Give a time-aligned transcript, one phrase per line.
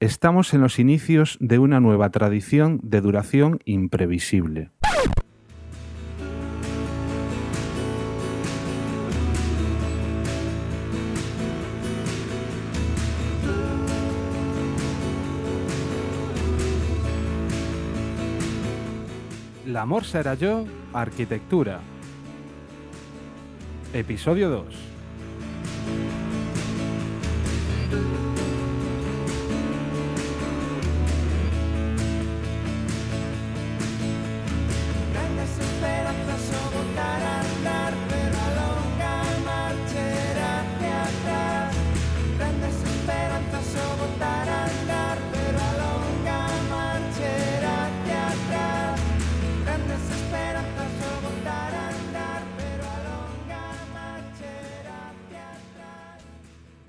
[0.00, 4.70] estamos en los inicios de una nueva tradición de duración imprevisible.
[19.66, 21.80] El amor será yo, arquitectura.
[23.92, 24.94] Episodio 2.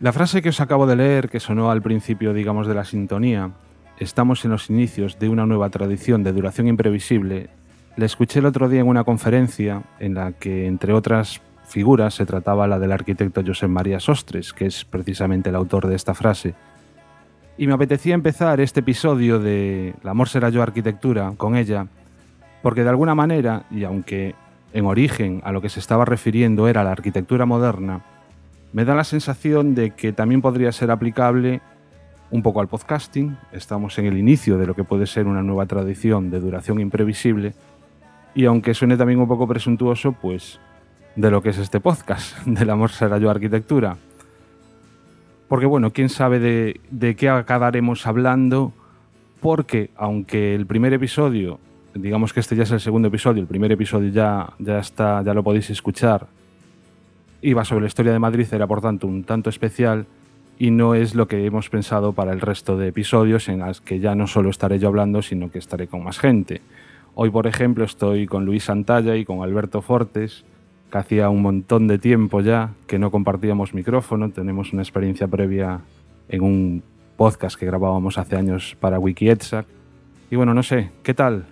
[0.05, 3.53] La frase que os acabo de leer, que sonó al principio, digamos, de la sintonía,
[3.97, 7.49] estamos en los inicios de una nueva tradición de duración imprevisible,
[7.97, 12.27] la escuché el otro día en una conferencia en la que, entre otras figuras, se
[12.27, 16.53] trataba la del arquitecto José María Sostres, que es precisamente el autor de esta frase.
[17.57, 21.87] Y me apetecía empezar este episodio de El amor será yo arquitectura con ella,
[22.61, 24.35] porque de alguna manera, y aunque
[24.71, 28.03] en origen a lo que se estaba refiriendo era la arquitectura moderna,
[28.73, 31.61] me da la sensación de que también podría ser aplicable
[32.31, 33.37] un poco al podcasting.
[33.51, 37.53] Estamos en el inicio de lo que puede ser una nueva tradición de duración imprevisible.
[38.33, 40.59] Y aunque suene también un poco presuntuoso, pues
[41.15, 43.97] de lo que es este podcast, del amor será yo arquitectura.
[45.47, 48.73] Porque bueno, quién sabe de, de qué acabaremos hablando,
[49.39, 51.59] porque aunque el primer episodio,
[51.93, 55.33] digamos que este ya es el segundo episodio, el primer episodio ya, ya está, ya
[55.33, 56.27] lo podéis escuchar
[57.41, 60.05] iba sobre la historia de Madrid, era por tanto un tanto especial
[60.57, 63.99] y no es lo que hemos pensado para el resto de episodios en las que
[63.99, 66.61] ya no solo estaré yo hablando, sino que estaré con más gente.
[67.13, 70.45] Hoy, por ejemplo, estoy con Luis Santalla y con Alberto Fortes,
[70.91, 75.81] que hacía un montón de tiempo ya que no compartíamos micrófono, tenemos una experiencia previa
[76.29, 76.83] en un
[77.17, 79.65] podcast que grabábamos hace años para WikiEtsac.
[80.29, 81.45] Y bueno, no sé, ¿qué tal?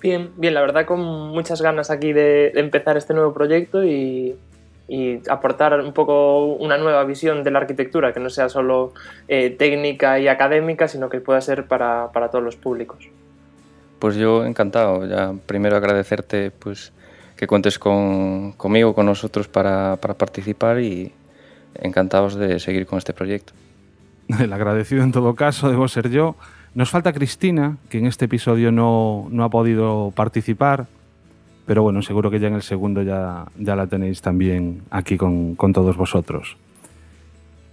[0.00, 4.36] Bien, bien, la verdad con muchas ganas aquí de empezar este nuevo proyecto y
[4.88, 8.94] y aportar un poco una nueva visión de la arquitectura, que no sea solo
[9.28, 13.08] eh, técnica y académica, sino que pueda ser para, para, todos los públicos.
[13.98, 16.92] Pues yo encantado, ya primero agradecerte pues,
[17.36, 21.12] que cuentes con, conmigo, con nosotros para, para participar y
[21.74, 23.52] encantados de seguir con este proyecto.
[24.40, 26.34] El agradecido en todo caso debo ser yo.
[26.74, 30.86] Nos falta Cristina, que en este episodio no, no ha podido participar
[31.68, 35.54] pero bueno, seguro que ya en el segundo ya, ya la tenéis también aquí con,
[35.54, 36.56] con todos vosotros.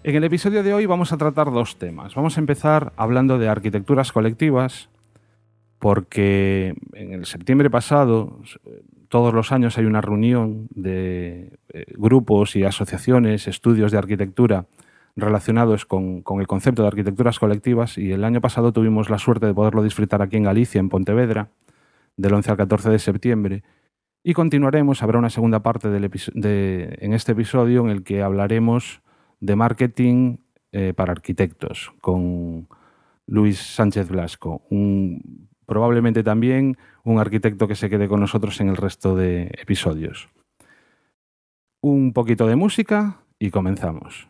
[0.04, 2.14] En el episodio de hoy vamos a tratar dos temas.
[2.14, 4.90] Vamos a empezar hablando de arquitecturas colectivas,
[5.80, 8.42] porque en el septiembre pasado,
[9.08, 14.66] todos los años hay una reunión de eh, grupos y asociaciones, estudios de arquitectura
[15.16, 19.46] relacionados con, con, el concepto de arquitecturas colectivas y el año pasado tuvimos la suerte
[19.46, 21.48] de poderlo disfrutar aquí en Galicia, en Pontevedra,
[22.18, 23.64] del 11 al 14 de septiembre.
[24.28, 29.04] Y continuaremos, habrá una segunda parte de, en este episodio en el que hablaremos
[29.40, 30.38] de marketing
[30.72, 32.68] eh, para arquitectos con
[33.28, 34.64] Luis Sánchez Blasco,
[35.68, 40.28] probablemente también un arquitecto que se quede con nosotros en el resto de episodios.
[41.84, 44.28] Un poquito de música y comenzamos.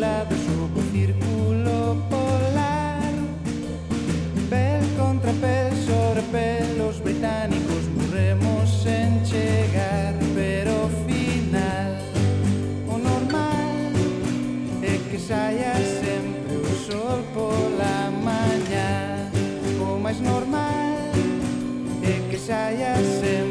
[0.00, 3.12] velados sobre o círculo polar.
[4.48, 11.92] Pel contra pel sobre pel os británicos morremos en chegar Pero ao final
[12.88, 13.76] o normal
[14.82, 19.28] é que saia sempre o sol pola mañá
[19.80, 21.12] O máis normal
[22.02, 23.49] é que saia sempre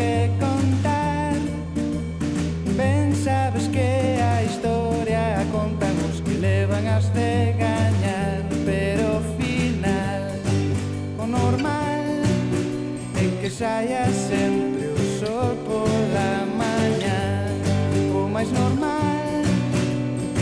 [0.00, 1.36] que contar.
[2.76, 7.32] Ben sabes que a historia contanos que levan as de
[7.64, 10.22] gañar Pero ao final
[11.22, 12.04] o normal
[13.24, 16.30] é que saia sempre o sol pola
[16.62, 17.22] mañá
[18.18, 19.42] O máis normal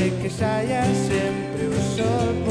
[0.04, 2.47] é que saia sempre o sol pola mañá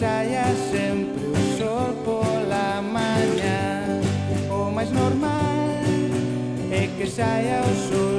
[0.00, 4.00] saia sempre o sol pola mañá.
[4.50, 5.76] O máis normal
[6.72, 8.09] é que saia o sol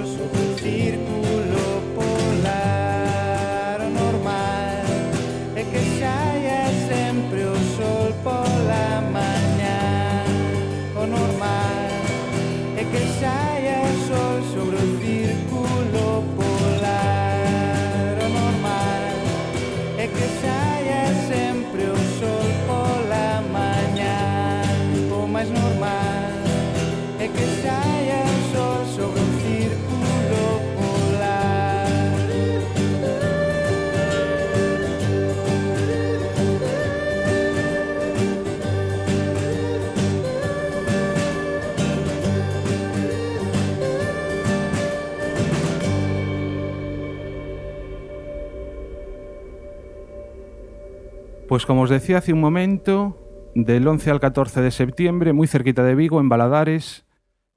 [51.51, 55.83] Pues como os decía hace un momento, del 11 al 14 de septiembre, muy cerquita
[55.83, 57.03] de Vigo, en Baladares,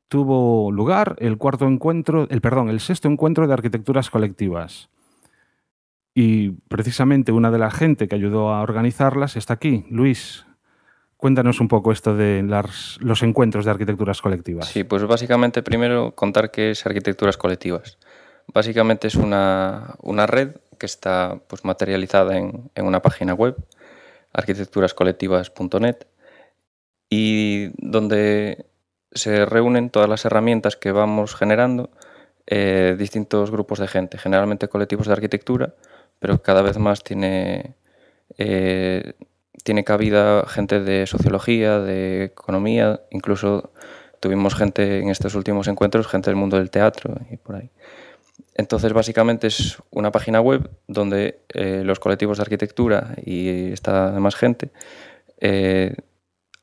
[0.08, 4.88] tuvo lugar el cuarto encuentro, el perdón, el sexto encuentro de arquitecturas colectivas.
[6.12, 10.44] Y precisamente una de la gente que ayudó a organizarlas está aquí, Luis.
[11.16, 12.42] Cuéntanos un poco esto de
[12.98, 14.66] los encuentros de arquitecturas colectivas.
[14.66, 17.96] Sí, pues básicamente primero contar qué es arquitecturas colectivas.
[18.52, 23.56] Básicamente es una, una red que está pues, materializada en, en una página web,
[24.34, 26.06] arquitecturascolectivas.net,
[27.08, 28.66] y donde
[29.12, 31.90] se reúnen todas las herramientas que vamos generando
[32.46, 35.74] eh, distintos grupos de gente, generalmente colectivos de arquitectura,
[36.18, 37.76] pero cada vez más tiene,
[38.36, 39.14] eh,
[39.62, 43.72] tiene cabida gente de sociología, de economía, incluso
[44.20, 47.70] tuvimos gente en estos últimos encuentros, gente del mundo del teatro y por ahí.
[48.54, 54.36] Entonces, básicamente es una página web donde eh, los colectivos de arquitectura y esta demás
[54.36, 54.70] gente
[55.40, 55.96] eh,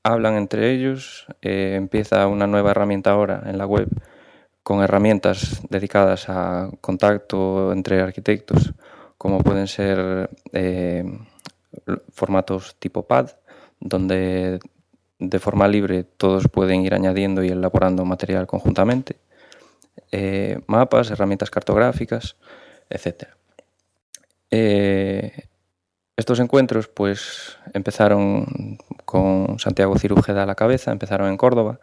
[0.03, 1.27] hablan entre ellos.
[1.41, 3.89] eh, empieza una nueva herramienta ahora en la web
[4.63, 8.73] con herramientas dedicadas a contacto entre arquitectos,
[9.17, 10.29] como pueden ser
[12.13, 13.31] formatos tipo pad,
[13.79, 14.59] donde
[15.19, 19.17] de forma libre todos pueden ir añadiendo y elaborando material conjuntamente
[20.11, 22.35] eh, mapas, herramientas cartográficas,
[22.89, 23.29] etc.
[24.49, 25.47] Eh,
[26.17, 31.79] estos encuentros pues empezaron con Santiago Cirujeda a la cabeza, empezaron en Córdoba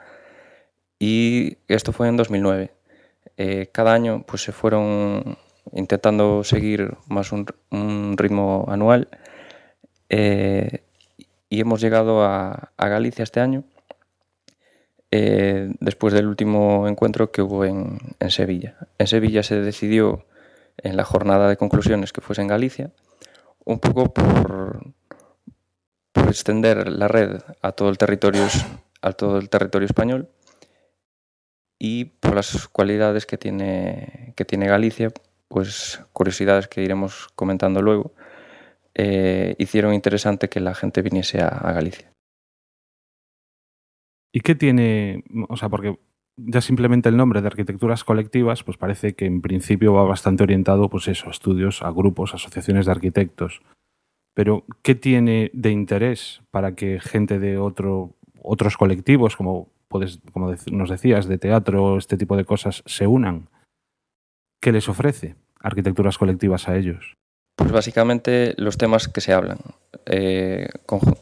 [0.98, 2.72] y esto fue en 2009.
[3.36, 5.38] Eh, cada año pues se fueron
[5.72, 7.46] intentando seguir más un,
[8.16, 9.08] ritmo anual
[10.10, 13.64] y hemos llegado a Galicia este año
[15.10, 17.98] eh, después del último encuentro que hubo en,
[18.28, 18.76] Sevilla.
[18.98, 20.26] En Sevilla se decidió
[20.76, 22.90] en la jornada de conclusiones que fuese en Galicia,
[23.64, 24.92] un poco por,
[26.12, 28.46] por extender la red a todo el territorio,
[29.02, 30.28] a todo el territorio español
[31.78, 35.10] y por las cualidades que tiene, que tiene Galicia,
[35.48, 38.12] pues curiosidades que iremos comentando luego,
[38.94, 42.12] eh, hicieron interesante que la gente viniese a Galicia.
[44.32, 45.98] ¿Y qué tiene, o sea, porque
[46.36, 50.88] ya simplemente el nombre de arquitecturas colectivas, pues parece que en principio va bastante orientado,
[50.88, 53.60] pues a estudios, a grupos, asociaciones de arquitectos.
[54.34, 60.54] Pero, ¿qué tiene de interés para que gente de otro, otros colectivos, como, puedes, como
[60.70, 63.48] nos decías, de teatro, este tipo de cosas, se unan?
[64.60, 67.16] ¿Qué les ofrece arquitecturas colectivas a ellos?
[67.56, 69.58] Pues básicamente los temas que se hablan.
[70.06, 70.68] Eh,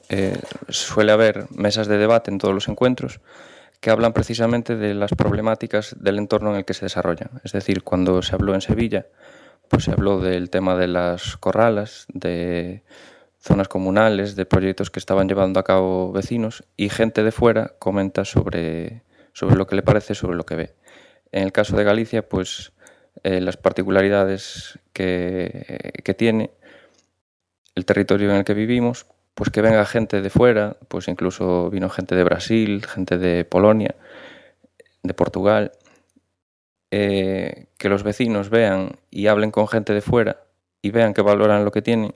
[0.09, 3.21] eh, suele haber mesas de debate en todos los encuentros
[3.81, 7.31] que hablan precisamente de las problemáticas del entorno en el que se desarrollan.
[7.45, 9.07] Es decir, cuando se habló en Sevilla,
[9.69, 12.83] pues se habló del tema de las corralas, de
[13.39, 18.25] zonas comunales, de proyectos que estaban llevando a cabo vecinos y gente de fuera comenta
[18.25, 19.03] sobre,
[19.33, 20.75] sobre lo que le parece, sobre lo que ve.
[21.33, 22.73] En el caso de Galicia, pues
[23.25, 26.51] eh, las particularidades que tiene
[27.77, 31.89] el territorio en el que vivimos, pues que venga gente de fuera, pues incluso vino
[31.91, 33.95] gente de Brasil, gente de Polonia,
[35.03, 35.73] de Portugal,
[36.91, 40.41] eh, que los vecinos vean y hablen con gente de fuera
[40.81, 42.15] y vean que valoran lo que tienen,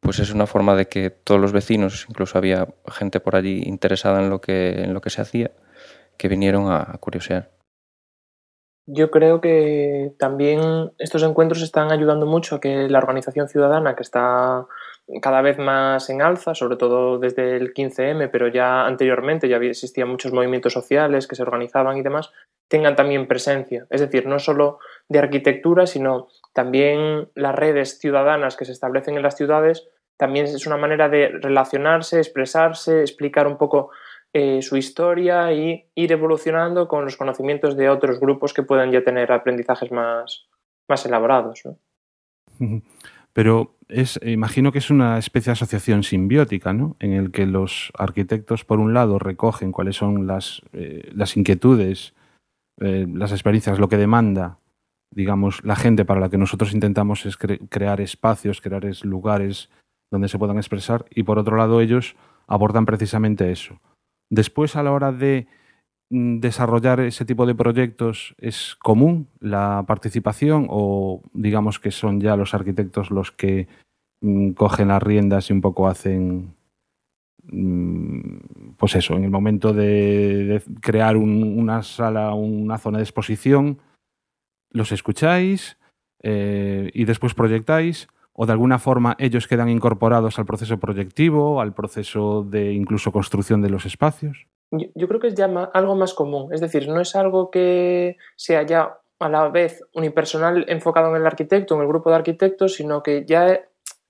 [0.00, 4.20] pues es una forma de que todos los vecinos, incluso había gente por allí interesada
[4.20, 5.52] en lo que, en lo que se hacía,
[6.18, 7.50] que vinieron a, a curiosear.
[8.84, 14.02] Yo creo que también estos encuentros están ayudando mucho a que la organización ciudadana, que
[14.02, 14.66] está
[15.20, 20.08] cada vez más en alza, sobre todo desde el 15M, pero ya anteriormente ya existían
[20.08, 22.32] muchos movimientos sociales que se organizaban y demás,
[22.68, 23.86] tengan también presencia.
[23.90, 24.78] Es decir, no solo
[25.08, 30.66] de arquitectura, sino también las redes ciudadanas que se establecen en las ciudades, también es
[30.66, 33.90] una manera de relacionarse, expresarse, explicar un poco
[34.32, 39.04] eh, su historia y ir evolucionando con los conocimientos de otros grupos que puedan ya
[39.04, 40.46] tener aprendizajes más,
[40.88, 41.62] más elaborados.
[41.64, 41.76] ¿no?
[43.32, 46.96] Pero es, imagino que es una especie de asociación simbiótica, ¿no?
[46.98, 52.14] En el que los arquitectos, por un lado, recogen cuáles son las, eh, las inquietudes,
[52.80, 54.58] eh, las experiencias, lo que demanda,
[55.10, 59.70] digamos, la gente para la que nosotros intentamos es cre crear espacios, crear lugares
[60.10, 63.80] donde se puedan expresar, y por otro lado, ellos abordan precisamente eso.
[64.30, 65.46] Después, a la hora de
[66.14, 72.52] desarrollar ese tipo de proyectos es común la participación o digamos que son ya los
[72.52, 73.66] arquitectos los que
[74.20, 76.54] mm, cogen las riendas y un poco hacen
[77.44, 83.78] mm, pues eso, en el momento de, crear un, una sala, una zona de exposición,
[84.70, 85.78] los escucháis
[86.22, 91.72] eh, y después proyectáis o de alguna forma ellos quedan incorporados al proceso proyectivo, al
[91.72, 94.46] proceso de incluso construcción de los espacios?
[94.72, 96.52] Yo, creo que es ya algo más común.
[96.52, 101.26] Es decir, no es algo que sea ya a la vez unipersonal enfocado en el
[101.26, 103.60] arquitecto, en el grupo de arquitectos, sino que ya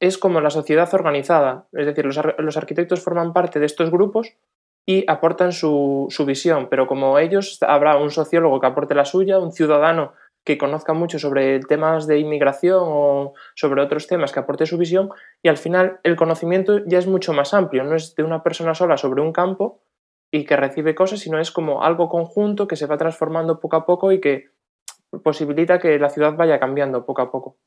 [0.00, 1.66] es como la sociedad organizada.
[1.72, 4.34] Es decir, los, arquitectos forman parte de estos grupos
[4.86, 9.52] y aportan su, visión, pero como ellos habrá un sociólogo que aporte la suya, un
[9.52, 10.12] ciudadano
[10.44, 15.10] que conozca mucho sobre temas de inmigración o sobre otros temas que aporte su visión
[15.40, 18.74] y al final el conocimiento ya es mucho más amplio, no es de una persona
[18.74, 19.82] sola sobre un campo,
[20.32, 23.86] y que recibe cosas, sino es como algo conjunto que se va transformando poco a
[23.86, 24.46] poco y que
[25.22, 27.58] posibilita que la ciudad vaya cambiando poco a poco.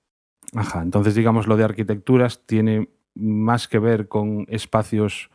[0.54, 5.30] Ajá, entonces digamos lo de arquitecturas tiene más que ver con espacios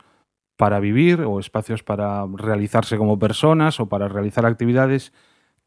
[0.56, 5.12] para vivir o espacios para realizarse como personas o para realizar actividades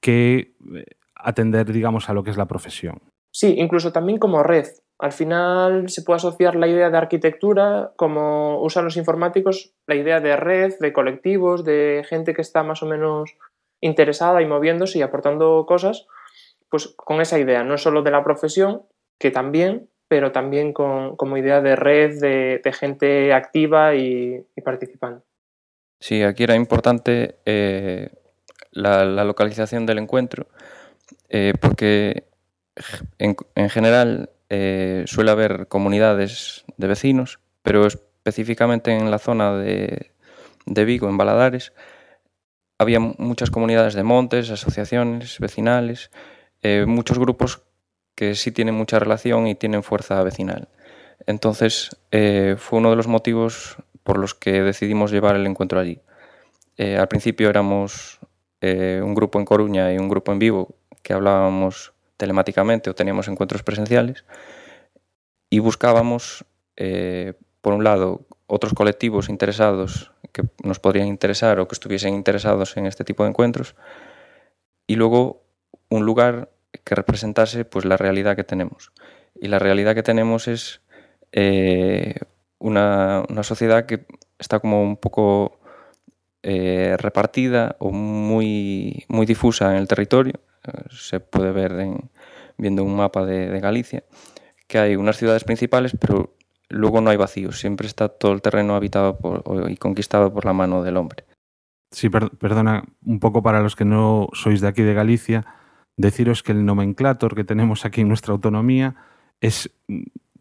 [0.01, 3.01] que eh, atender, digamos, a lo que es la profesión.
[3.31, 4.67] Sí, incluso también como red.
[5.03, 10.21] Al final se puede asociar la idea de arquitectura, como usan los informáticos, la idea
[10.21, 13.35] de red, de colectivos, de gente que está más o menos
[13.81, 16.07] interesada y moviéndose y aportando cosas,
[16.69, 18.83] pues con esa idea, no solo de la profesión,
[19.19, 25.21] que también, pero también con, como idea de red, de, gente activa y, y, participando.
[25.99, 28.07] Sí, aquí era importante eh,
[28.71, 30.47] la, localización del encuentro,
[31.27, 32.23] eh, porque
[33.17, 40.11] en general eh, suele haber comunidades de vecinos, pero específicamente en la zona de,
[40.67, 41.73] de Vigo, en Baladares,
[42.77, 46.11] había muchas comunidades de montes, asociaciones vecinales,
[46.61, 47.63] eh, muchos grupos
[48.13, 50.69] que sí tienen mucha relación y tienen fuerza vecinal.
[51.25, 55.99] Entonces eh, fue uno de los motivos por los que decidimos llevar el encuentro allí.
[56.77, 58.19] Eh, al principio éramos
[58.61, 63.63] un grupo en Coruña y un grupo en Vigo que hablábamos telemáticamente o teníamos encuentros
[63.63, 64.25] presenciales
[65.49, 66.45] y buscábamos,
[66.77, 72.75] eh, por un lado, otros colectivos interesados que nos podrían interesar o que estuviesen interesados
[72.77, 73.75] en este tipo de encuentros
[74.87, 75.43] y luego
[75.89, 76.49] un lugar
[76.83, 78.91] que representase pues la realidad que tenemos.
[79.39, 80.81] Y la realidad que tenemos es
[81.31, 82.15] eh,
[82.59, 84.05] una, una, sociedad que
[84.39, 85.59] está como un poco
[86.41, 90.39] eh, repartida o muy, muy difusa en el territorio
[90.89, 92.09] se puede ver en,
[92.57, 94.03] viendo un mapa de, Galicia,
[94.67, 96.35] que hay unas ciudades principales, pero
[96.69, 99.17] luego no hay vacíos, siempre está todo el terreno habitado
[99.69, 101.25] y conquistado por la mano del hombre.
[101.91, 105.45] Sí, per perdona, un poco para los que no sois de aquí de Galicia,
[105.95, 108.95] deciros que el nomenclator que tenemos aquí en nuestra autonomía
[109.41, 109.69] es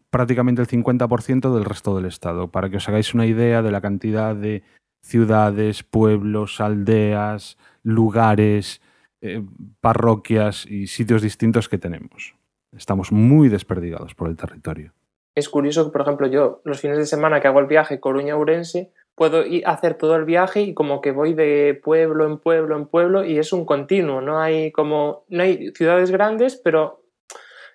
[0.09, 3.81] prácticamente el 50% del resto del Estado, para que os hagáis una idea de la
[3.81, 4.63] cantidad de
[5.03, 8.81] ciudades, pueblos, aldeas, lugares,
[9.25, 9.41] eh,
[9.79, 12.35] parroquias y sitios distintos que tenemos.
[12.75, 14.91] Estamos muy desperdigados por el territorio.
[15.33, 18.91] Es curioso que, por ejemplo, yo los fines de semana que hago el viaje Coruña-Urense,
[19.15, 22.75] puedo ir a hacer todo el viaje y como que voy de pueblo en pueblo
[22.75, 27.05] en pueblo y es un continuo, no hay como no hay ciudades grandes, pero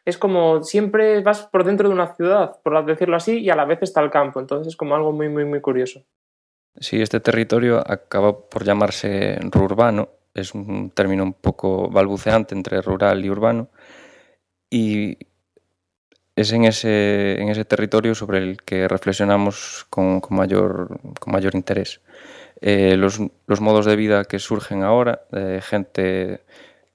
[0.05, 3.65] es como siempre vas por dentro de una ciudad, por decirlo así, y a la
[3.65, 4.39] vez está el campo.
[4.39, 6.05] Entonces es como algo muy, muy, muy curioso.
[6.81, 13.25] Sí, este territorio acaba por llamarse rurbano, es un término un poco balbuceante entre rural
[13.25, 13.69] y urbano,
[14.71, 15.19] y
[16.37, 22.01] es en ese, en ese territorio sobre el que reflexionamos con, mayor, con mayor interés.
[22.61, 26.43] Eh, los, los, modos de vida que surgen ahora, de gente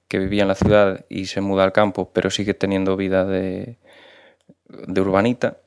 [0.08, 3.78] que vivía en la ciudad y se muda al campo, pero sigue teniendo vida de,
[4.68, 5.58] de urbanita,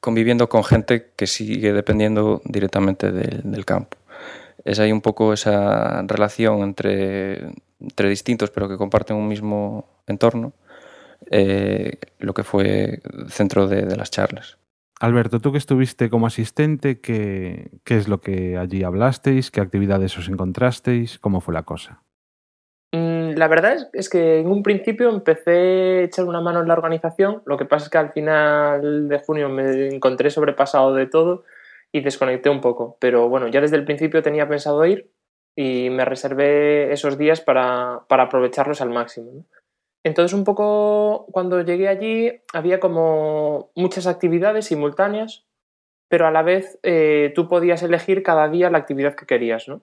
[0.00, 3.96] conviviendo con gente que sigue dependiendo directamente del campo.
[4.68, 10.52] Es ahí un poco esa relación entre, entre distintos, pero que comparten un mismo entorno,
[11.30, 14.58] eh, lo que fue centro de, de, las charlas.
[15.00, 19.50] Alberto, tú que estuviste como asistente, ¿qué, ¿qué, es lo que allí hablasteis?
[19.50, 21.18] ¿Qué actividades os encontrasteis?
[21.18, 22.02] ¿Cómo fue la cosa?
[22.92, 26.68] Mm, la verdad es, es, que en un principio empecé a echar una mano en
[26.68, 31.06] la organización, lo que pasa es que al final de junio me encontré sobrepasado de
[31.06, 31.44] todo
[31.92, 35.10] y desconecté un poco, pero bueno, ya desde el principio tenía pensado ir
[35.56, 39.44] y me reservé esos días para, para aprovecharlos al máximo.
[40.04, 45.44] Entonces un poco cuando llegué allí había como muchas actividades simultáneas,
[46.08, 49.82] pero a la vez eh, tú podías elegir cada día la actividad que querías, ¿no?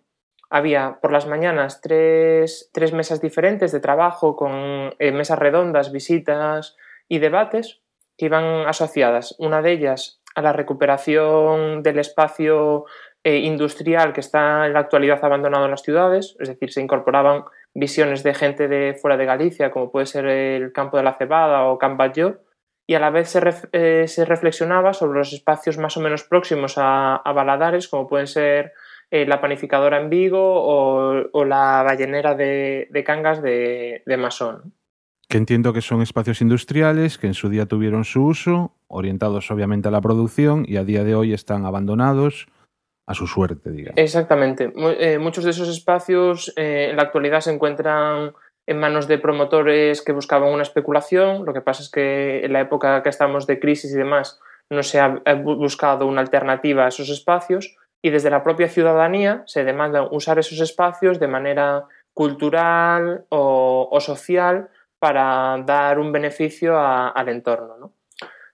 [0.50, 6.76] Había por las mañanas tres, tres mesas diferentes de trabajo con eh, mesas redondas, visitas
[7.08, 7.82] y debates
[8.18, 9.36] que iban asociadas.
[9.40, 12.86] Una de ellas a la recuperación del espacio
[13.24, 17.46] eh, industrial que está en la actualidad abandonado en las ciudades, es decir, se incorporaban
[17.74, 21.64] visiones de gente de fuera de Galicia, como puede ser el campo de la cebada
[21.66, 22.42] o Camp Batlló,
[22.88, 23.36] y a la vez
[23.72, 28.28] eh, se, reflexionaba sobre los espacios más o menos próximos a, a Baladares, como pueden
[28.28, 28.74] ser
[29.12, 34.74] eh, la panificadora en Vigo o, la ballenera de, de Cangas de, de, Masón.
[35.28, 39.88] Que entiendo que son espacios industriales que en su día tuvieron su uso, orientados obviamente
[39.88, 42.48] a la producción y a día de hoy están abandonados
[43.08, 43.98] a su suerte, digamos.
[43.98, 44.72] Exactamente.
[45.00, 48.34] Eh, muchos de esos espacios eh, en la actualidad se encuentran
[48.68, 51.46] en manos de promotores que buscaban una especulación.
[51.46, 54.40] Lo que pasa es que en la época que estamos de crisis y demás
[54.72, 59.64] no se ha buscado una alternativa a esos espacios y desde la propia ciudadanía se
[59.64, 67.30] demanda usar esos espacios de manera cultural o, o social para dar un beneficio al
[67.30, 67.78] entorno.
[67.78, 67.94] ¿no?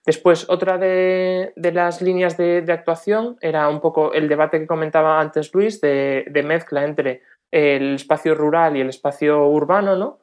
[0.04, 5.54] Después, otra de, las líneas de, actuación era un poco el debate que comentaba antes
[5.54, 10.18] Luis de, mezcla entre el espacio rural y el espacio urbano, ¿no?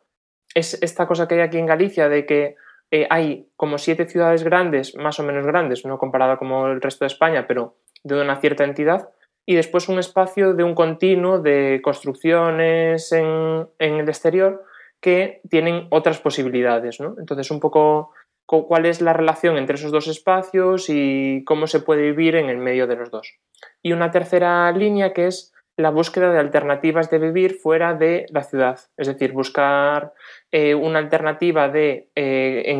[0.53, 2.55] Es esta cosa que hay aquí en Galicia de que
[2.91, 7.05] eh, hay como siete ciudades grandes, más o menos grandes, no comparada como el resto
[7.05, 9.09] de España, pero de una cierta entidad,
[9.45, 14.65] y después un espacio de un continuo de construcciones en el exterior
[15.01, 17.15] que tienen otras posibilidades, ¿no?
[17.19, 18.11] Entonces, un poco
[18.45, 22.57] cuál es la relación entre esos dos espacios y cómo se puede vivir en el
[22.57, 23.37] medio de los dos.
[23.83, 28.43] Y una tercera línea que es la búsqueda de alternativas de vivir fuera de la
[28.43, 30.13] ciudad, es decir, buscar
[30.51, 32.75] eh, una alternativa de eh,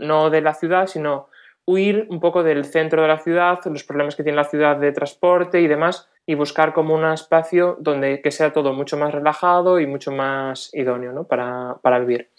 [0.00, 1.28] no de la ciudad, sino
[1.64, 4.92] huir un poco del centro de la ciudad, los problemas que tiene la ciudad de
[4.92, 9.80] transporte y demás, y buscar como un espacio donde que sea todo mucho más relajado
[9.80, 11.24] y mucho más idóneo ¿no?
[11.24, 12.30] para, para vivir.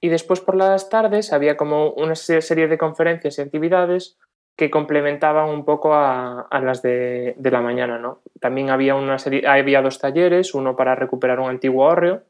[0.00, 4.18] Y después por las tardes había como una serie de conferencias y actividades
[4.56, 7.98] que complementaban un poco a, las de, de, la mañana.
[7.98, 8.22] ¿no?
[8.40, 12.24] También había, una serie, había dos talleres, uno para recuperar un antiguo hórreo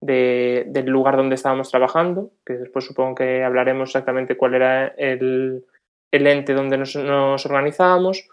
[0.00, 5.66] de, del lugar donde estábamos trabajando, que después supongo que hablaremos exactamente cuál era el,
[6.10, 8.28] el ente donde nos, nos organizábamos.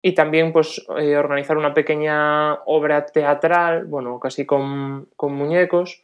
[0.00, 6.02] Y también pues, eh, organizar una pequeña obra teatral, bueno, casi con, con muñecos,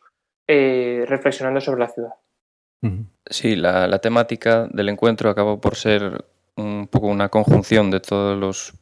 [0.48, 2.14] eh, reflexionando sobre la ciudad.
[3.24, 6.26] Sí, la, la, temática del encuentro acabó por ser
[6.56, 8.74] un poco una conjunción de todos los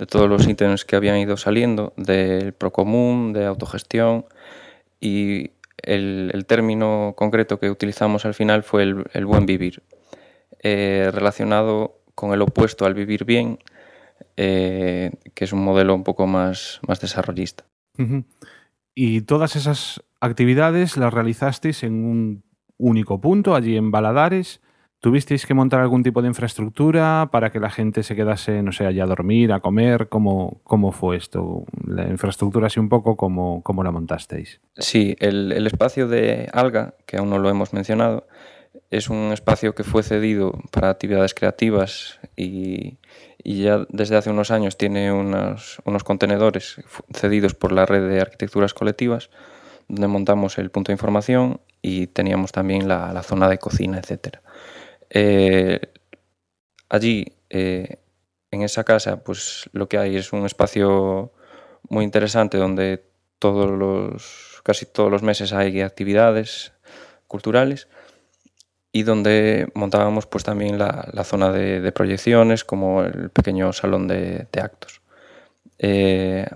[0.00, 4.24] de todos los ítems que habían ido saliendo, del procomún, de autogestión,
[4.98, 5.50] y
[5.82, 9.82] el, el término concreto que utilizamos al final fue el, el buen vivir,
[10.62, 13.58] eh, relacionado con el opuesto al vivir bien,
[14.42, 17.66] eh, que es un modelo un poco más, más desarrollista.
[17.98, 18.24] Uh -huh.
[18.94, 22.42] Y todas esas actividades las realizasteis en un
[22.78, 24.62] único punto, allí en Baladares.
[25.00, 28.86] ¿Tuvisteis que montar algún tipo de infraestructura para que la gente se quedase, no sé,
[28.86, 30.08] allá a dormir, a comer?
[30.08, 31.64] ¿Cómo, cómo fue esto?
[31.86, 34.60] La infraestructura así un poco, ¿cómo, cómo la montasteis?
[34.76, 38.26] Sí, el, el espacio de Alga, que aún no lo hemos mencionado,
[38.90, 42.98] es un espacio que fue cedido para actividades creativas y,
[43.42, 46.76] y ya desde hace unos años tiene unos, unos contenedores
[47.12, 49.30] cedidos por la red de arquitecturas colectivas
[49.88, 54.36] donde montamos el punto de información y teníamos también la, la zona de cocina, etc.
[55.10, 55.80] Eh,
[56.88, 57.98] allí, eh,
[58.52, 61.32] en esa casa, pues lo que hay es un espacio
[61.88, 63.04] muy interesante donde
[63.38, 66.72] todos los, casi todos los meses hay actividades
[67.26, 67.88] culturales
[68.92, 74.46] y donde montábamos pues también la, la zona de, proyecciones como el pequeño salón de,
[74.60, 75.00] actos.
[75.78, 76.46] Eh,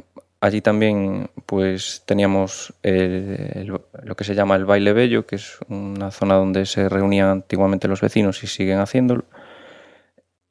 [0.41, 6.35] allí también pues teníamos lo que se llama el baile bello, que es una zona
[6.35, 9.25] donde se reunían antiguamente los vecinos y siguen haciéndolo.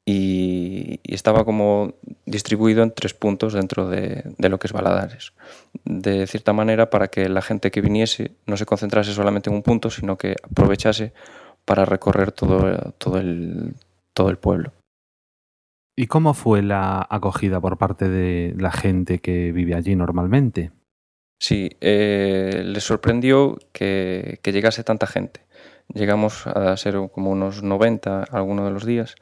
[0.06, 1.94] Y, y, estaba como
[2.26, 5.32] distribuido en tres puntos dentro de, de, lo que es Baladares.
[5.86, 9.62] De cierta manera, para que la gente que viniese no se concentrase solamente en un
[9.62, 11.14] punto, sino que aprovechase
[11.64, 13.74] para recorrer todo, todo, el,
[14.12, 14.72] todo el pueblo.
[15.96, 20.72] ¿Y cómo fue la acogida por parte de la gente que vive allí normalmente?
[21.40, 25.40] Sí, eh, les sorprendió que, que, llegase tanta gente.
[25.92, 29.14] Llegamos a ser como unos 90 algunos de los días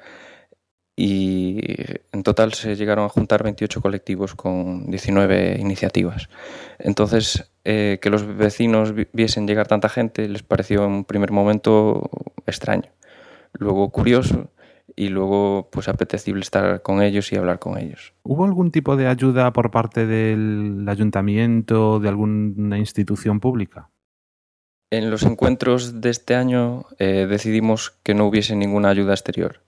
[0.96, 1.60] y
[2.12, 6.28] en total se llegaron a juntar 28 colectivos con 19 iniciativas.
[6.78, 12.10] Entonces, eh, que los vecinos viesen llegar tanta gente les pareció en un primer momento
[12.46, 12.90] extraño,
[13.52, 14.50] luego curioso
[14.94, 18.12] y luego pues apetecible estar con ellos y hablar con ellos.
[18.22, 23.90] ¿Hubo algún tipo de ayuda por parte del ayuntamiento, de alguna institución pública?
[24.90, 29.62] En los encuentros de este año eh, decidimos que no hubiese ninguna ayuda exterior.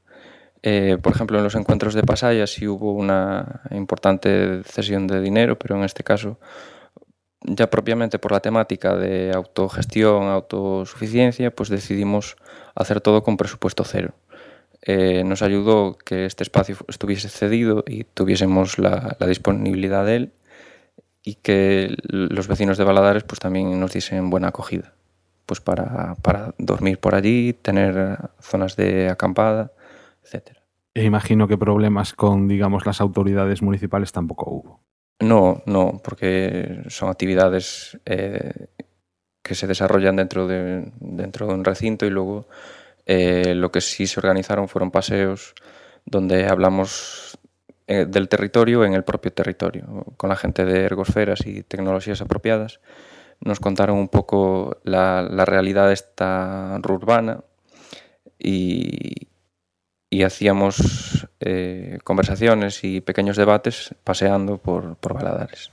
[0.67, 5.59] Eh, por ejemplo, en los encuentros de Pasaya sí hubo una importante cesión de dinero,
[5.59, 6.39] pero en este caso,
[7.43, 12.37] ya propiamente por la temática de autogestión, autosuficiencia, pues decidimos
[12.75, 14.15] hacer todo con presupuesto cero.
[14.81, 20.33] Eh, nos ayudó que este espacio estuviese cedido y tuviésemos la, la, disponibilidad de él
[21.23, 24.95] y que los vecinos de Baladares pues también nos diesen buena acogida
[25.45, 29.73] pues para, para dormir por allí, tener zonas de acampada,
[30.25, 30.59] etc.
[30.95, 34.81] E imagino que problemas con, digamos, las autoridades municipales tampoco hubo.
[35.21, 38.69] No, no, porque son actividades eh,
[39.43, 42.47] que se desarrollan dentro de, dentro de un recinto y luego
[43.07, 45.55] Eh, lo que sí se organizaron fueron paseos
[46.07, 47.39] donde hablamos
[47.87, 52.81] eh, del territorio en el propio territorio, con la gente de ergosferas y tecnologías apropiadas.
[53.41, 57.45] Nos contaron un poco la, la realidad esta urbana
[58.39, 59.29] y,
[60.15, 65.73] y hacíamos eh, conversaciones y pequeños debates paseando por, por Baladares.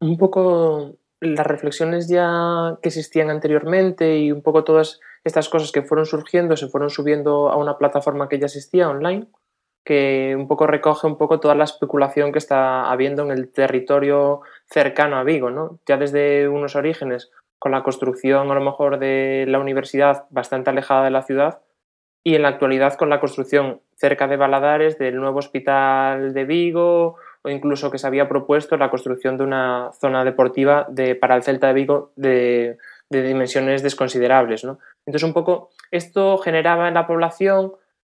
[0.00, 5.82] Un poco las reflexiones ya que existían anteriormente y un poco todas estas cosas que
[5.82, 9.28] fueron surgiendo se fueron subiendo a una plataforma que ya existía online,
[9.82, 14.42] que un poco recoge un poco toda la especulación que está habiendo en el territorio
[14.66, 15.80] cercano a Vigo, ¿no?
[15.86, 21.04] Ya desde unos orígenes, con la construcción a lo mejor de la universidad bastante alejada
[21.04, 21.62] de la ciudad,
[22.24, 27.16] y en la actualidad con la construcción cerca de Baladares del nuevo hospital de Vigo
[27.42, 31.42] o incluso que se había propuesto la construcción de una zona deportiva de, para el
[31.42, 32.78] Celta de Vigo de,
[33.10, 34.64] de dimensiones desconsiderables.
[34.64, 34.78] ¿no?
[35.06, 37.72] Entonces, un poco esto generaba en la población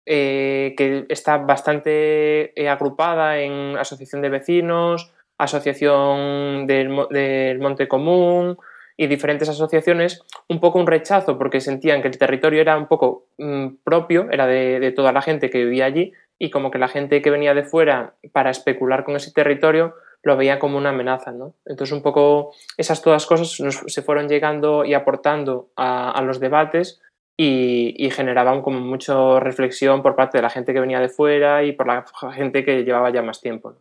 [0.06, 8.58] eh, que está bastante eh, agrupada en asociación de vecinos, asociación del, del, Monte Común
[9.00, 13.28] y diferentes asociaciones, un poco un rechazo porque sentían que el territorio era un poco
[13.38, 17.22] mmm, propio, era de, toda la gente que vivía allí y como que la gente
[17.22, 21.32] que venía de fuera para especular con ese territorio lo veía como una amenaza.
[21.32, 21.54] ¿no?
[21.64, 27.00] Entonces, un poco esas todas cosas se fueron llegando y aportando a, los debates
[27.38, 31.72] y, generaban como mucha reflexión por parte de la gente que venía de fuera y
[31.72, 33.76] por la gente que llevaba ya más tiempo.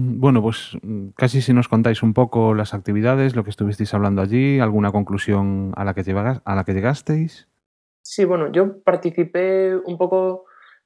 [0.00, 0.78] Bueno, pues
[1.16, 5.72] casi si nos contáis un poco las actividades, lo que estuvisteis hablando allí, alguna conclusión
[5.74, 7.48] a la que, llevagas, a la que llegasteis.
[8.00, 10.44] Sí, bueno, yo participé un poco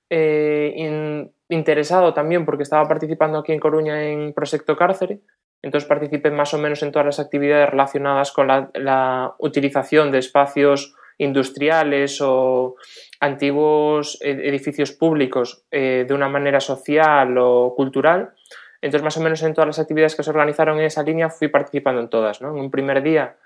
[0.09, 5.21] eh, in, interesado también porque estaba participando aquí en Coruña en Proyecto Cárcere,
[5.61, 10.21] entonces participé más o menos en todas las actividades relacionadas con la, la utilización de
[10.21, 12.77] espacios industriales o
[13.21, 18.33] antiguos edificios públicos eh, de una manera social o cultural.
[18.83, 21.49] Entonces, más o menos en todas las actividades que se organizaron en esa línea fui
[21.49, 22.43] participando en todas.
[22.43, 22.51] ¿no?
[22.51, 23.37] En un primer día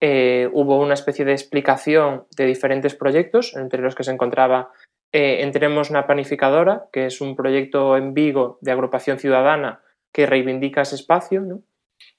[0.00, 4.72] eh, hubo una especie de explicación de diferentes proyectos, entre los que se encontraba
[5.12, 9.80] eh, Entremos una Panificadora, que es un proyecto en Vigo de agrupación ciudadana
[10.12, 11.60] que reivindica ese espacio.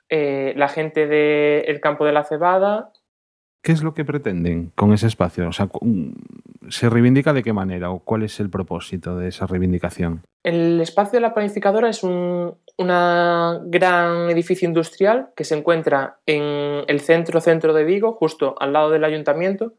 [0.09, 2.93] Eh, la gente del de campo de la cebada.
[3.61, 5.49] ¿Qué es lo que pretenden con ese espacio?
[6.69, 10.23] ¿Se reivindica de qué manera o cuál es el propósito de esa reivindicación?
[10.43, 16.99] El espacio de la planificadora es un gran edificio industrial que se encuentra en el
[16.99, 19.73] centro centro de Vigo, justo al lado del ayuntamiento,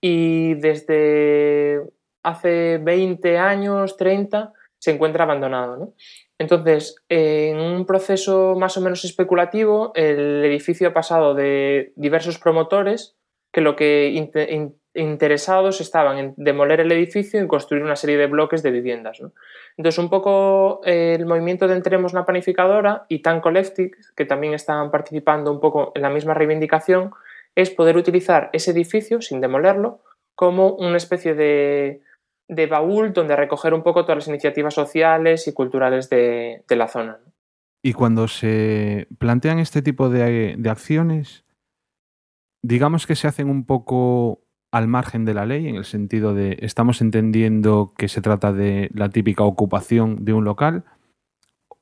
[0.00, 1.82] y desde
[2.22, 5.94] hace 20 años, 30, se encuentra abandonado.
[6.38, 13.16] Entonces, en un proceso más o menos especulativo, el edificio ha pasado de diversos promotores
[13.52, 14.08] que lo que
[14.94, 19.20] interesados estaban en demoler el edificio y construir una serie de bloques de viviendas.
[19.76, 24.54] Entonces, un poco eh, el movimiento de Entremos la Panificadora y Tan Collective, que también
[24.54, 27.12] están participando un poco en la misma reivindicación,
[27.54, 30.00] es poder utilizar ese edificio, sin demolerlo,
[30.34, 32.02] como una especie de,
[32.68, 37.18] baúl donde recoger un poco todas las iniciativas sociales y culturales de, la zona.
[37.82, 41.44] Y cuando se plantean este tipo de acciones,
[42.62, 44.42] digamos que se hacen un poco
[44.72, 48.90] al margen de la ley, en el sentido de estamos entendiendo que se trata de
[48.94, 50.84] la típica ocupación de un local,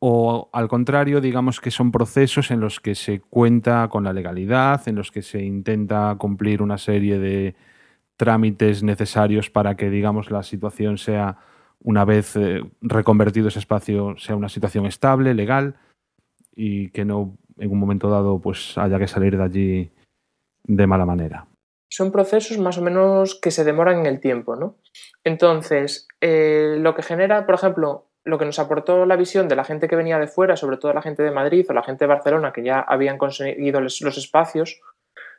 [0.00, 4.88] o al contrario, digamos que son procesos en los que se cuenta con la legalidad,
[4.88, 7.54] en los que se intenta cumplir una serie de
[8.16, 11.38] trámites necesarios para que, digamos, la situación sea,
[11.82, 15.76] una vez eh, reconvertido ese espacio, sea una situación estable, legal,
[16.56, 19.90] y que no en un momento dado pues haya que salir de allí
[20.64, 21.49] de mala manera
[21.90, 24.76] son procesos más o menos que se demoran en el tiempo, ¿no?
[25.24, 29.64] Entonces, eh, lo que genera, por ejemplo, lo que nos aportó la visión de la
[29.64, 32.08] gente que venía de fuera, sobre todo la gente de Madrid o la gente de
[32.08, 34.80] Barcelona, que ya habían conseguido los espacios,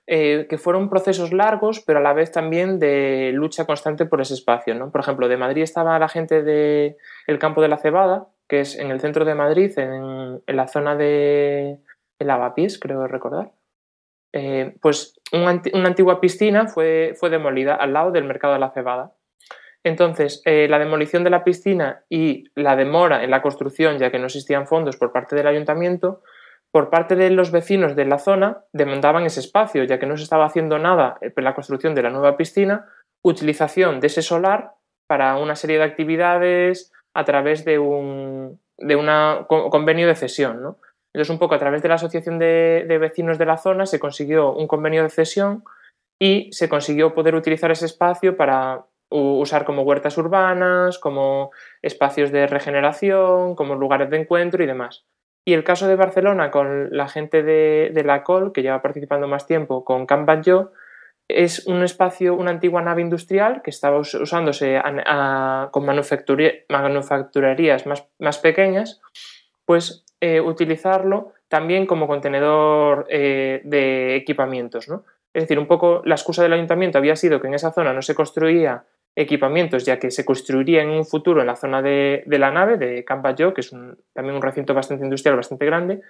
[0.08, 4.34] eh, que fueron procesos largos, pero a la vez también de lucha constante por ese
[4.34, 4.74] espacio.
[4.76, 4.92] ¿no?
[4.92, 8.92] Por ejemplo, de Madrid estaba la gente del campo de la Cebada, que es en
[8.92, 11.80] el centro de Madrid, en, la zona de
[12.20, 13.52] el Lavapiés, creo recordar.
[14.34, 19.13] Eh, pues una, antigua piscina fue, fue, demolida al lado del mercado de la cebada.
[19.84, 24.20] Entonces, eh, la demolición de la piscina y la demora en la construcción, ya que
[24.20, 26.22] no existían fondos por parte del ayuntamiento,
[26.72, 30.24] por parte de los vecinos de la zona demandaban ese espacio, ya que no se
[30.24, 32.86] estaba haciendo nada en la construcción de la nueva piscina,
[33.22, 34.72] utilización de ese solar
[35.08, 40.62] para una serie de actividades a través de un de una convenio de cesión.
[40.63, 40.78] ¿no?
[41.13, 44.54] Entonces, un poco a través de la Asociación de, Vecinos de la Zona se consiguió
[44.54, 45.63] un convenio de cesión
[46.19, 52.47] y se consiguió poder utilizar ese espacio para usar como huertas urbanas, como espacios de
[52.47, 55.06] regeneración, como lugares de encuentro y demás.
[55.43, 59.47] Y el caso de Barcelona con la gente de, la COL, que lleva participando más
[59.47, 60.71] tiempo, con Camp Batlló,
[61.28, 64.82] es un espacio, una antigua nave industrial que estaba usándose
[65.71, 69.02] con manufacturerías más, más pequeñas,
[69.65, 74.88] pues eh, utilizarlo también como contenedor eh, de equipamientos.
[74.88, 75.03] ¿no?
[75.34, 78.03] Es decir, un poco la excusa del ayuntamiento había sido que en esa zona no
[78.03, 82.51] se construía equipamientos, ya que se construiría en un futuro en la zona de, la
[82.51, 83.71] nave, de Campayó, que es
[84.13, 86.01] también un recinto bastante industrial, bastante grande.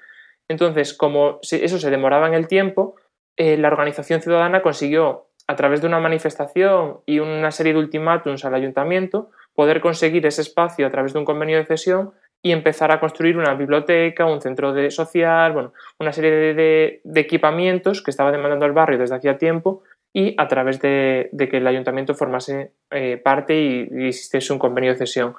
[0.47, 2.95] Entonces, como eso se demoraba en el tiempo,
[3.37, 8.45] eh, la organización ciudadana consiguió, a través de una manifestación y una serie de ultimátums
[8.45, 12.13] al ayuntamiento, poder conseguir ese espacio a través de un convenio de cesión
[12.43, 18.01] y empezar a construir una biblioteca, un centro de social, bueno, una serie de, equipamientos
[18.01, 22.15] que estaba demandando el barrio desde hacía tiempo y a través de, que el ayuntamiento
[22.15, 25.35] formase eh, parte y, y, existiese un convenio de cesión.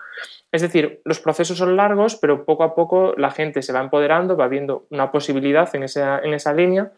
[0.53, 4.37] Es decir, los procesos son largos, pero poco a poco la gente se va empoderando,
[4.37, 6.93] va viendo una posibilidad en esa, en esa línea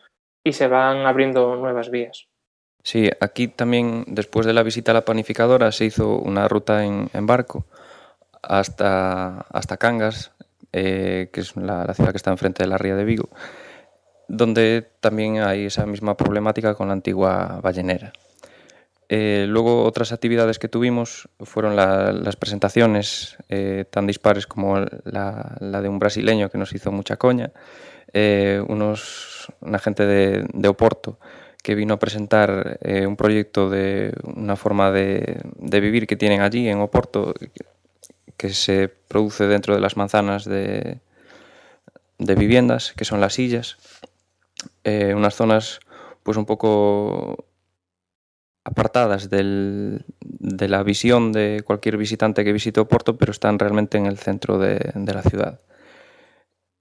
[0.45, 2.29] y se van abriendo nuevas vías.
[2.83, 7.09] Sí, aquí también después de la visita a la panificadora se hizo una ruta en,
[7.15, 7.65] en barco
[8.49, 10.33] hasta, hasta Cangas,
[10.77, 13.29] eh, que es la, ciudad que está enfrente de la ría de Vigo,
[14.27, 18.13] donde también hay esa misma problemática con la antigua ballenera.
[19.09, 25.89] Eh, luego otras actividades que tuvimos fueron las presentaciones eh, tan dispares como la, de
[25.89, 27.53] un brasileño que nos hizo mucha coña,
[28.67, 31.21] unos, una gente de, de, Oporto
[31.63, 36.69] que vino a presentar un proyecto de una forma de, de, vivir que tienen allí
[36.69, 37.35] en Oporto,
[38.37, 41.01] que se produce dentro de las manzanas de,
[42.19, 43.77] de viviendas, que son las sillas.
[44.85, 45.81] Eh, unas zonas
[46.23, 47.47] pues un poco
[48.65, 54.07] apartadas del, de la visión de cualquier visitante que visite Oporto, pero están realmente en
[54.07, 55.61] el centro de, de la ciudad.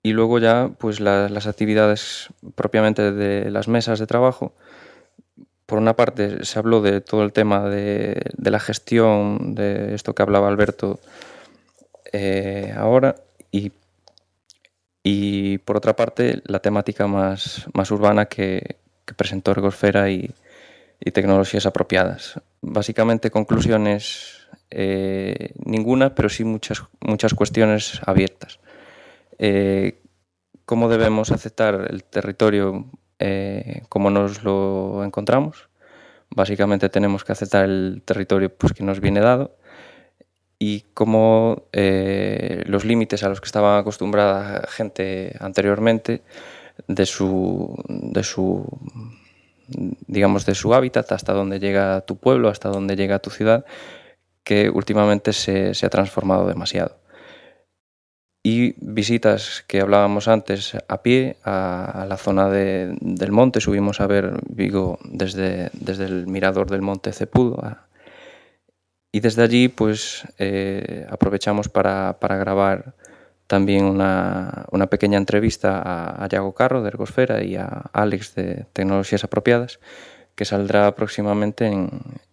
[0.02, 4.54] Y luego ya pues las actividades propiamente de las mesas de trabajo.
[5.66, 10.14] Por una parte se habló de todo el tema de, de la gestión, de esto
[10.14, 11.00] que hablaba Alberto,
[12.14, 13.16] eh, ahora
[13.52, 13.72] y,
[15.04, 18.78] y por otra parte la temática más, más urbana que,
[19.18, 20.32] presentó Ergosfera y,
[21.00, 22.40] y tecnologías apropiadas.
[22.62, 28.60] básicamente conclusiones eh, ninguna, pero sí muchas, muchas cuestiones abiertas.
[29.38, 30.00] Eh,
[30.66, 32.86] ¿Cómo debemos aceptar el territorio
[33.90, 35.70] como nos lo encontramos?
[36.30, 39.56] Básicamente tenemos que aceptar el territorio pues, que nos viene dado
[40.60, 46.22] y cómo los límites a los que estaba acostumbrada gente anteriormente
[46.88, 48.66] de su, de su
[50.08, 53.66] digamos, de su hábitat hasta donde llega tu pueblo, hasta donde llega tu ciudad,
[54.44, 56.98] que últimamente se, ha transformado demasiado.
[58.46, 64.34] Y visitas que hablábamos antes a pie a, la zona del monte, subimos a ver
[64.50, 67.64] Vigo desde, desde el mirador del monte Cepudo.
[69.14, 72.96] Y desde allí pues eh, aprovechamos para, para grabar
[73.46, 78.66] también una, una pequeña entrevista a, a Yago Carro de Ergosfera y a Alex de
[78.74, 79.80] Tecnologías Apropiadas,
[80.36, 81.90] que saldrá próximamente en,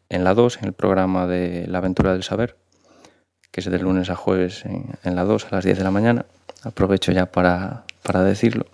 [0.09, 2.57] en la 2, en el programa de La Aventura del Saber,
[3.51, 6.25] que es de lunes a jueves en, la 2 a las 10 de la mañana.
[6.63, 8.65] Aprovecho ya para, para decirlo.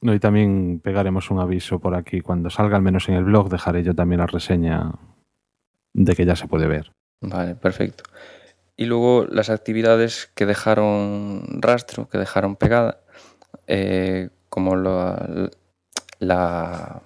[0.00, 2.22] No, y también pegaremos un aviso por aquí.
[2.22, 4.92] Cuando salga, al menos en el blog, dejaré yo también la reseña
[5.92, 6.92] de que ya se puede ver.
[7.20, 8.04] Vale, perfecto
[8.76, 13.00] y luego las actividades que dejaron rastro, que dejaron pegada,
[13.66, 15.50] eh, como la,
[16.18, 17.02] la,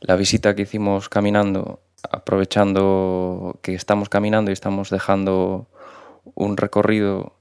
[0.00, 5.68] la, visita que hicimos caminando, aprovechando que estamos caminando y estamos dejando
[6.34, 7.34] un recorrido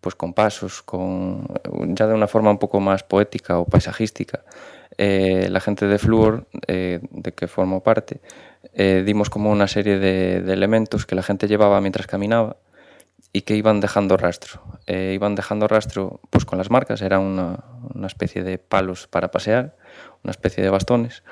[0.00, 1.48] pues con pasos, con
[1.94, 4.44] ya de una forma un poco más poética o paisajística.
[4.98, 8.20] Eh, la gente de Fluor, eh, de que formo parte,
[8.72, 12.56] eh, dimos como una serie de, elementos que la gente llevaba mientras caminaba
[13.32, 14.62] y que iban dejando rastro.
[14.86, 17.64] Eh, iban dejando rastro pues, con las marcas, era una,
[17.94, 19.76] una, especie de palos para pasear,
[20.24, 21.22] una especie de bastones,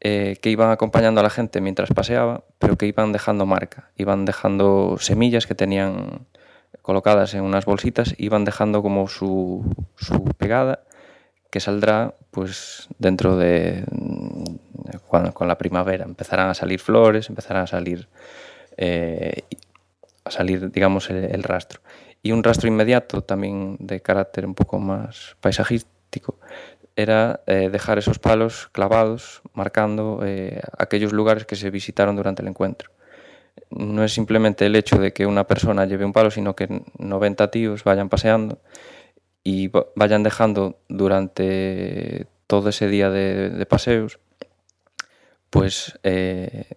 [0.00, 4.24] eh, que iban acompañando a la gente mientras paseaba, pero que iban dejando marca, iban
[4.24, 6.26] dejando semillas que tenían
[6.82, 9.64] colocadas en unas bolsitas, iban dejando como su,
[9.96, 10.84] su pegada
[11.50, 13.84] que saldrá pues dentro de
[15.10, 18.08] cuando, con la primavera empezarán a salir flores empezarán a salir
[18.76, 19.42] eh,
[20.24, 21.80] a salir, digamos, el, rastro.
[22.22, 26.38] Y un rastro inmediato, también de carácter un poco más paisajístico,
[26.96, 32.48] era eh, dejar esos palos clavados, marcando eh, aquellos lugares que se visitaron durante el
[32.48, 32.90] encuentro.
[33.70, 37.50] No es simplemente el hecho de que una persona lleve un palo, sino que 90
[37.50, 38.60] tíos vayan paseando
[39.42, 44.18] y vayan dejando durante todo ese día de paseos,
[45.50, 46.76] pues eh,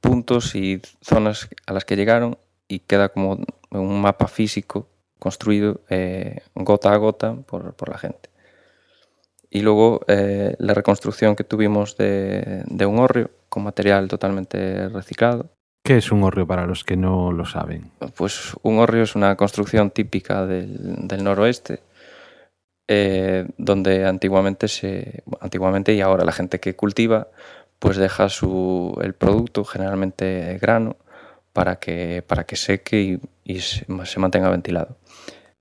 [0.00, 2.36] puntos y zonas a las que llegaron
[2.68, 3.38] y queda como
[3.70, 8.28] un mapa físico construido eh, gota a gota por, por, la gente.
[9.48, 15.48] Y luego eh, la reconstrucción que tuvimos de, de, un hórreo con material totalmente reciclado.
[15.82, 17.90] ¿Qué es un hórreo para los que no lo saben?
[18.16, 21.80] Pues un hórreo es una construcción típica del, del noroeste,
[22.86, 27.28] eh, donde antiguamente, se, antiguamente y ahora la gente que cultiva
[27.78, 30.96] pues deja su, el producto, generalmente grano,
[31.52, 34.96] para que, para que seque y, y se, se, mantenga ventilado.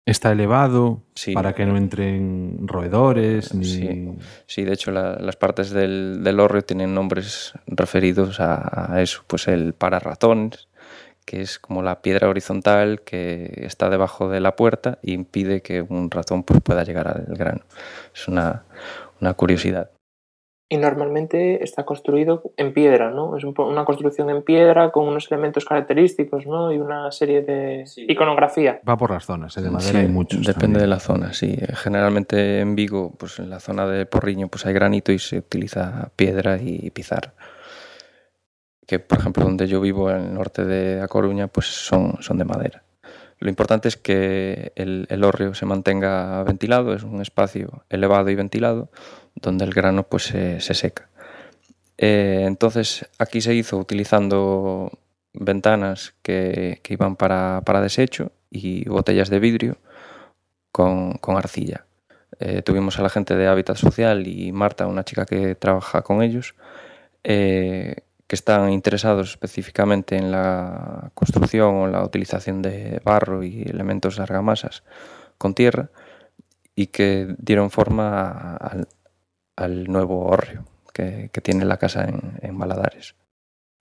[0.06, 3.54] Está elevado sí, para que no entren roedores.
[3.54, 3.66] Ni...
[3.66, 4.12] Sí,
[4.48, 9.24] sí, de hecho la, las partes del, del hórreo tienen nombres referidos a, a, eso,
[9.28, 10.68] pues el para ratones,
[11.26, 15.82] que es como la piedra horizontal que está debajo de la puerta y impide que
[15.82, 17.62] un ratón pues, pueda llegar al grano.
[18.14, 18.64] Es una,
[19.22, 19.92] una curiosidad
[20.74, 23.38] y normalmente está construido en piedra, ¿no?
[23.38, 26.74] Es un, una construcción en piedra con unos elementos característicos, ¿no?
[26.74, 28.08] Y una serie de sí.
[28.10, 28.82] iconografía.
[28.90, 29.62] Va por las zonas, ¿eh?
[29.62, 30.40] de madera sí, hay muchos.
[30.40, 30.82] Depende también.
[30.82, 31.56] de la zona, sí.
[31.76, 36.10] Generalmente en Vigo, pues en la zona de Porriño, pues hay granito y se utiliza
[36.16, 37.36] piedra y pizarra.
[38.88, 42.40] Que, por ejemplo, donde yo vivo, en el norte de A Coruña, pues son, son
[42.40, 42.82] de madera.
[43.38, 48.36] Lo importante es que el, el hórreo se mantenga ventilado, es un espacio elevado y
[48.36, 48.90] ventilado,
[49.44, 51.10] donde el grano pues se, se seca.
[51.98, 54.92] Eh, entonces aquí se hizo utilizando
[55.34, 59.78] ventanas que, que iban para, para, desecho y botellas de vidrio
[60.72, 61.86] con, con arcilla.
[62.40, 66.24] Eh, tuvimos a la gente de Hábitat Social y Marta, una chica que trabaja con
[66.24, 66.56] ellos,
[67.24, 74.18] eh, que están interesados específicamente en la construcción o la utilización de barro y elementos
[74.18, 74.84] de argamasas
[75.38, 75.90] con tierra
[76.76, 78.88] y que dieron forma al,
[79.56, 83.16] al nuevo hórreo que, que, tiene la casa en, en Baladares.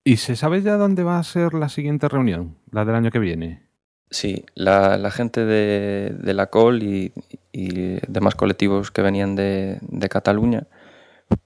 [0.03, 3.19] ¿Y se sabe ya dónde va a ser la siguiente reunión, la del año que
[3.19, 3.63] viene?
[4.09, 7.13] Sí, la, la gente de, de, la COL y,
[7.51, 10.67] y, demás colectivos que venían de, de Cataluña,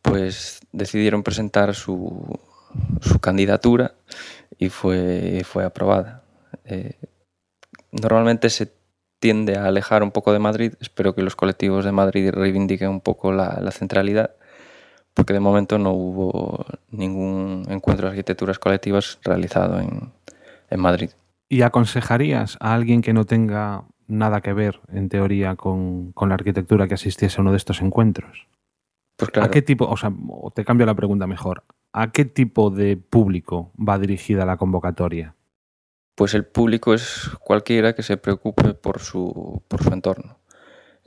[0.01, 2.39] pues decidieron presentar su,
[3.01, 3.95] su candidatura
[4.57, 6.23] y fue, fue aprobada.
[6.65, 6.95] Eh,
[7.91, 8.65] normalmente se
[9.19, 10.73] tiende a alejar un poco de Madrid.
[10.79, 14.35] Espero que los colectivos de Madrid reivindiquen un poco la, la centralidad,
[15.13, 20.11] porque de momento no hubo ningún encuentro de arquitecturas colectivas realizado en,
[20.69, 21.09] en Madrid.
[21.49, 26.35] ¿Y aconsejarías a alguien que no tenga nada que ver, en teoría, con, con la
[26.35, 28.47] arquitectura que asistiese a uno de estos encuentros?
[29.17, 30.11] Pues claro, ¿A qué tipo, o sea,
[30.53, 35.33] te cambio la pregunta mejor, ¿a qué tipo de público va dirigida la convocatoria?
[36.17, 40.39] Pues el público es cualquiera que se preocupe por su, por su entorno.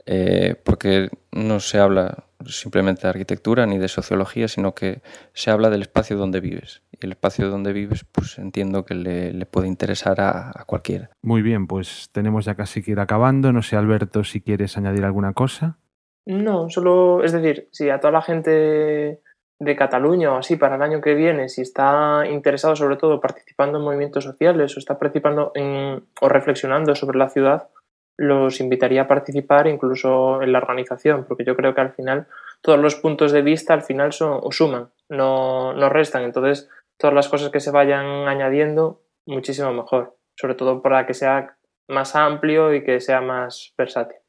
[0.05, 5.01] Eh, porque no se habla simplemente de arquitectura ni de sociología, sino que
[5.33, 6.81] se habla del espacio donde vives.
[6.93, 11.09] Y el espacio donde vives, pues entiendo que le, le puede interesar a, a cualquiera.
[11.21, 13.51] Muy bien, pues tenemos ya casi que ir acabando.
[13.51, 15.77] No sé, Alberto, si quieres añadir alguna cosa.
[16.25, 19.21] No, solo, es decir, si a toda la gente
[19.61, 23.77] de Cataluña o así para el año que viene, si está interesado sobre todo participando
[23.77, 27.69] en movimientos sociales o está participando en, o reflexionando sobre la ciudad,
[28.17, 32.25] los invitaría a participar incluso en la organización, porque yo creo que al final
[32.61, 36.23] todos los puntos de vista al final son, o suman, no, no restan.
[36.23, 41.55] Entonces, todas las cosas que se vayan añadiendo, muchísimo mejor, sobre todo para que sea
[41.87, 44.20] más amplio y que sea más versátil.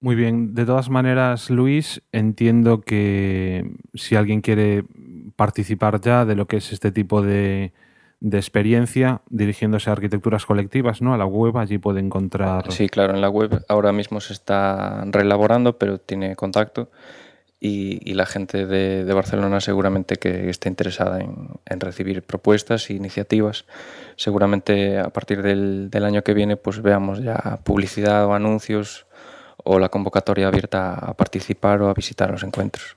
[0.00, 4.84] Muy bien, de todas maneras, Luis, entiendo que si alguien quiere
[5.34, 7.72] participar ya de lo que es este tipo de,
[8.20, 11.14] de experiencia, dirigiéndose a arquitecturas colectivas, ¿no?
[11.14, 12.70] A la web, allí puede encontrar.
[12.70, 16.90] Sí, claro, en la web ahora mismo se está reelaborando, pero tiene contacto
[17.60, 22.88] y, y la gente de, de, Barcelona seguramente que esté interesada en, en, recibir propuestas
[22.90, 23.66] e iniciativas.
[24.16, 29.07] Seguramente a partir del, del año que viene pues veamos ya publicidad o anuncios
[29.70, 32.96] o la convocatoria abierta a participar o a visitar los encuentros.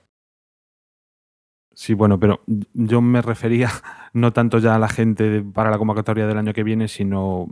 [1.74, 2.40] Sí, bueno, pero
[2.72, 3.70] yo me refería
[4.14, 7.48] no tanto ya a la gente para la convocatoria del año que viene, sino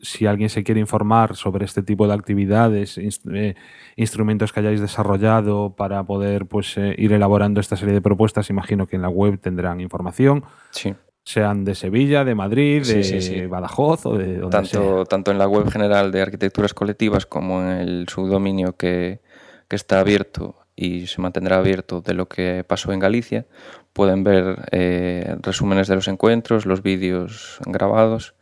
[0.00, 3.54] si alguien se quiere informar sobre este tipo de actividades, inst eh,
[3.96, 8.86] instrumentos que hayáis desarrollado para poder pues, eh, ir elaborando esta serie de propuestas, imagino
[8.86, 10.44] que en la web tendrán información.
[10.70, 10.94] Sí
[11.24, 13.46] sean de Sevilla, de Madrid, de sí, sí, sí.
[13.46, 15.04] Badajoz o de donde tanto, sea.
[15.06, 19.20] Tanto en la web general de arquitecturas colectivas como en el subdominio que,
[19.68, 23.46] que está abierto y se mantendrá abierto de lo que pasó en Galicia,
[23.92, 28.34] pueden ver eh, resúmenes de los encuentros, los vídeos grabados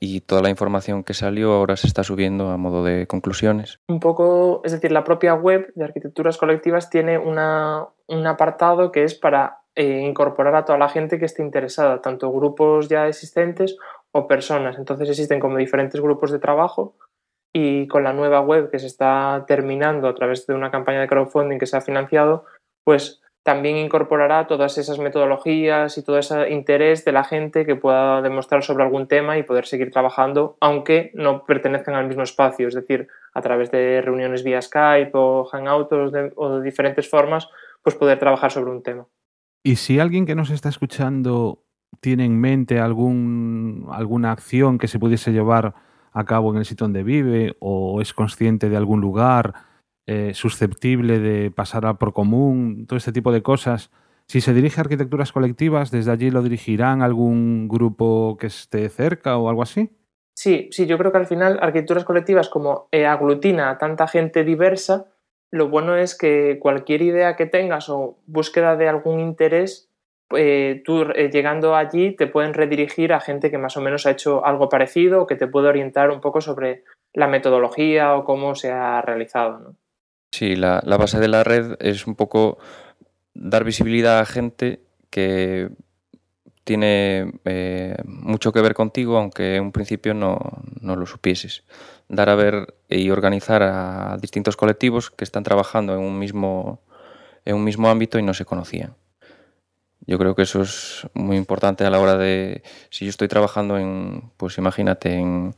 [0.00, 3.80] y toda la información que salió ahora se está subiendo a modo de conclusiones.
[3.88, 9.04] Un poco, es decir, la propia web de arquitecturas colectivas tiene una, un apartado que
[9.04, 13.76] es para eh, incorporar a toda la gente que esté interesada, tanto grupos ya existentes
[14.10, 14.76] o personas.
[14.76, 16.96] Entonces existen como diferentes grupos de trabajo
[17.54, 21.06] y con la nueva web que se está terminando a través de una campaña de
[21.06, 22.44] crowdfunding que se ha financiado,
[22.84, 28.20] pues también incorporará todas esas metodologías y todo ese interés de la gente que pueda
[28.20, 32.74] demostrar sobre algún tema y poder seguir trabajando, aunque no pertenezcan al mismo espacio, es
[32.74, 37.48] decir, a través de reuniones vía Skype o Hangouts o de, o de diferentes formas,
[37.80, 39.06] pues poder trabajar sobre un tema.
[39.68, 41.62] Y si alguien que nos está escuchando
[42.00, 45.74] tiene en mente algún, alguna acción que se pudiese llevar
[46.10, 49.52] a cabo en el sitio donde vive o es consciente de algún lugar
[50.06, 53.90] eh, susceptible de pasar a por común, todo este tipo de cosas,
[54.26, 59.36] si se dirige a arquitecturas colectivas, ¿desde allí lo dirigirán algún grupo que esté cerca
[59.36, 59.90] o algo así?
[60.34, 64.44] Sí, sí, yo creo que al final arquitecturas colectivas como eh, aglutina a tanta gente
[64.44, 65.08] diversa,
[65.50, 69.88] lo bueno es que cualquier idea que tengas o búsqueda de algún interés,
[70.36, 74.10] eh, tú eh, llegando allí te pueden redirigir a gente que más o menos ha
[74.10, 76.84] hecho algo parecido o que te puede orientar un poco sobre
[77.14, 79.74] la metodología o cómo se ha realizado.
[80.30, 82.58] Sí, la, la base de la red es un poco
[83.32, 84.80] dar visibilidad a gente
[85.10, 85.70] que
[86.68, 90.38] tiene eh, mucho que ver contigo, aunque en un principio no,
[90.82, 91.64] no, lo supieses.
[92.08, 96.80] Dar a ver y organizar a distintos colectivos que están trabajando en un mismo,
[97.44, 98.94] en un mismo ámbito y no se conocían.
[100.06, 103.76] Yo creo que eso es muy importante a la hora de, si yo estoy trabajando
[103.76, 105.54] en, pues imagínate, en,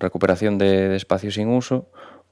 [0.00, 1.90] recuperación de, espacios sin uso,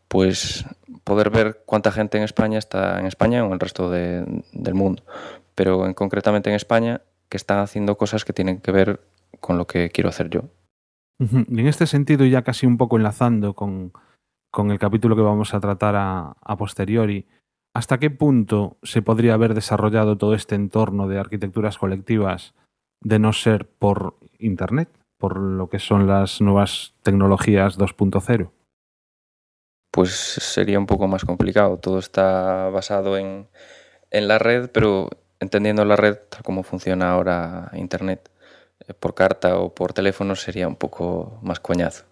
[0.09, 0.65] pues
[1.05, 4.75] poder ver cuánta gente en España está en España o en el resto de, del
[4.75, 5.03] mundo
[5.57, 9.01] pero en, concretamente en España, que están haciendo cosas que tienen que ver
[9.41, 10.43] con lo que quiero hacer yo.
[11.19, 13.93] En este sentido, ya casi un poco enlazando con,
[14.51, 17.27] con el capítulo que vamos a tratar a, posteriori,
[17.75, 22.55] ¿hasta qué punto se podría haber desarrollado todo este entorno de arquitecturas colectivas
[23.03, 24.89] de no ser por Internet,
[25.19, 28.51] por lo que son las nuevas tecnologías 2.0?
[29.91, 31.79] Pues sería un poco más complicado.
[31.79, 33.49] Todo está basado en,
[34.11, 35.09] en la red, pero
[35.41, 38.31] entendiendo la red tal como funciona ahora Internet,
[39.01, 42.05] por carta o por teléfono sería un poco más coñazo.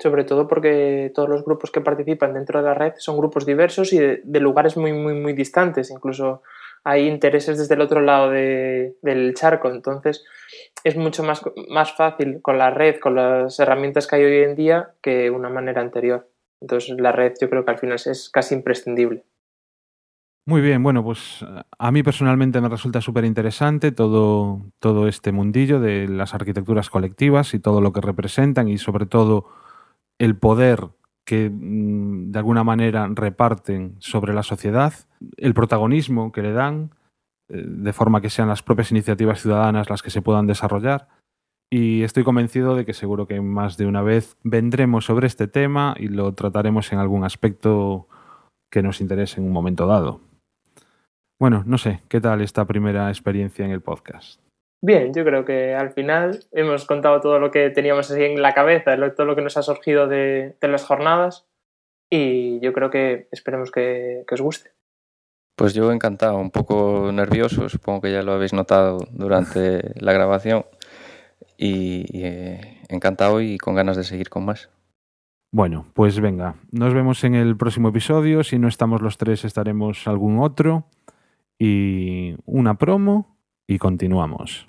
[0.00, 3.92] Sobre todo porque todos los grupos que participan dentro de la red son grupos diversos
[3.92, 5.90] y de, lugares muy, muy, muy distantes.
[5.90, 6.42] Incluso
[6.84, 9.68] hay intereses desde el otro lado de, del charco.
[9.68, 10.24] Entonces
[10.84, 14.56] es mucho más, más fácil con la red, con las herramientas que hay hoy en
[14.56, 16.30] día, que una manera anterior.
[16.62, 19.24] Entonces la red yo creo que al final es casi imprescindible.
[20.50, 21.46] Muy bien, bueno, pues
[21.78, 27.54] a mí personalmente me resulta súper interesante todo, todo este mundillo de las arquitecturas colectivas
[27.54, 29.46] y todo lo que representan y sobre todo
[30.18, 30.88] el poder
[31.24, 34.92] que mm, de alguna manera reparten sobre la sociedad,
[35.36, 36.96] el protagonismo que le dan,
[37.48, 41.06] eh, de forma que sean las propias iniciativas ciudadanas las que se puedan desarrollar.
[41.70, 45.94] Y estoy convencido de que seguro que más de una vez vendremos sobre este tema
[45.96, 48.08] y lo trataremos en algún aspecto
[48.68, 50.28] que nos interese en un momento dado.
[51.40, 54.42] Bueno, no sé, ¿qué tal esta primera experiencia en el podcast?
[54.82, 58.52] Bien, yo creo que al final hemos contado todo lo que teníamos así en la
[58.52, 61.46] cabeza, todo lo que nos ha surgido de, de las jornadas
[62.10, 64.72] y yo creo que esperemos que, que, os guste.
[65.56, 70.66] Pues yo encantado, un poco nervioso, supongo que ya lo habéis notado durante la grabación
[71.56, 74.68] y, y eh, encantado y con ganas de seguir con más.
[75.52, 80.06] Bueno, pues venga, nos vemos en el próximo episodio, si no estamos los tres estaremos
[80.06, 80.84] algún otro
[81.60, 83.36] y una promo
[83.66, 84.66] y continuamos.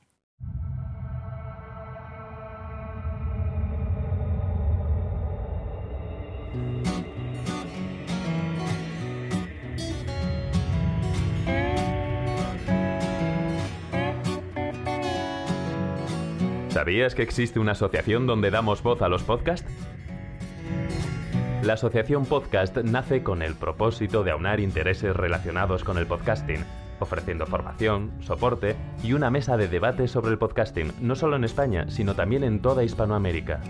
[16.67, 19.90] ¿Sabías que existe una asociación donde damos voz a los podcasts?
[21.63, 26.65] La asociación Podcast nace con el propósito de aunar intereses relacionados con el podcasting,
[26.99, 31.85] ofreciendo formación, soporte y una mesa de debate sobre el podcasting, no solo en España,
[31.89, 33.61] sino también en toda Hispanoamérica.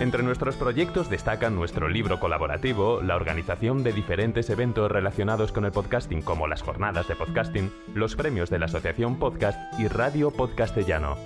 [0.00, 5.72] Entre nuestros proyectos destacan nuestro libro colaborativo, la organización de diferentes eventos relacionados con el
[5.72, 11.16] podcasting como las jornadas de podcasting, los premios de la Asociación Podcast y Radio Podcastellano.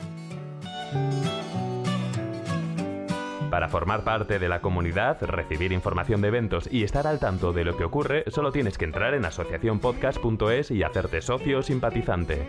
[3.51, 7.64] Para formar parte de la comunidad, recibir información de eventos y estar al tanto de
[7.64, 12.46] lo que ocurre, solo tienes que entrar en asociacionpodcast.es y hacerte socio simpatizante.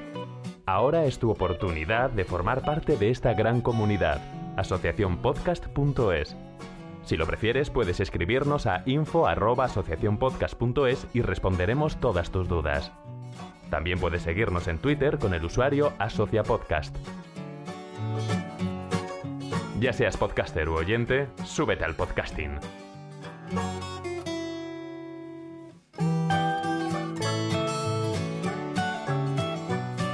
[0.68, 4.22] Ahora es tu oportunidad de formar parte de esta gran comunidad
[4.58, 6.36] asociacionpodcast.es.
[7.04, 12.94] Si lo prefieres, puedes escribirnos a info.asociacionpodcast.es y responderemos todas tus dudas.
[13.70, 16.96] También puedes seguirnos en Twitter con el usuario AsociaPodcast.
[19.82, 22.60] Ya seas podcaster u oyente, súbete al podcasting.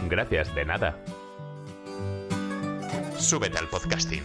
[0.08, 0.96] Gracias, de nada.
[3.18, 4.24] Súbete al podcasting.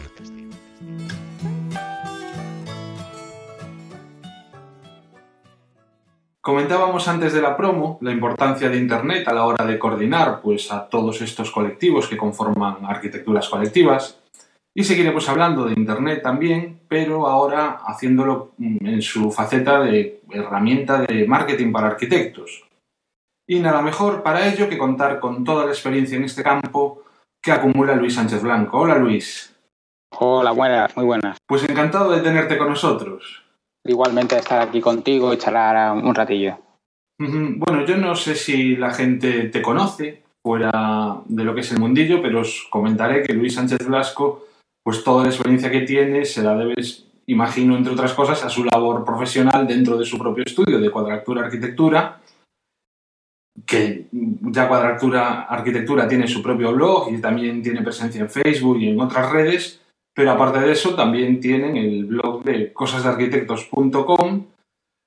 [6.40, 10.70] Comentábamos antes de la promo la importancia de Internet a la hora de coordinar pues,
[10.70, 14.21] a todos estos colectivos que conforman arquitecturas colectivas.
[14.74, 21.26] Y seguiremos hablando de Internet también, pero ahora haciéndolo en su faceta de herramienta de
[21.26, 22.64] marketing para arquitectos.
[23.46, 27.02] Y nada mejor para ello que contar con toda la experiencia en este campo
[27.42, 28.80] que acumula Luis Sánchez Blanco.
[28.80, 29.54] Hola Luis.
[30.18, 31.38] Hola, buenas, muy buenas.
[31.46, 33.42] Pues encantado de tenerte con nosotros.
[33.84, 36.56] Igualmente estar aquí contigo y charlar un ratillo.
[37.18, 41.78] Bueno, yo no sé si la gente te conoce fuera de lo que es el
[41.78, 44.46] mundillo, pero os comentaré que Luis Sánchez Blasco,
[44.82, 48.64] pues toda la experiencia que tiene se la debes, imagino, entre otras cosas, a su
[48.64, 52.20] labor profesional dentro de su propio estudio de Cuadractura Arquitectura,
[53.66, 58.88] que ya Cuadractura Arquitectura tiene su propio blog y también tiene presencia en Facebook y
[58.88, 59.80] en otras redes,
[60.14, 64.46] pero aparte de eso también tienen el blog de cosasdearquitectos.com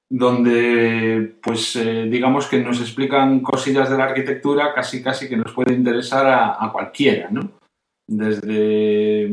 [0.07, 5.51] donde pues eh, digamos que nos explican cosillas de la arquitectura casi casi que nos
[5.51, 7.49] puede interesar a cualquiera, ¿no?
[8.08, 9.28] Desde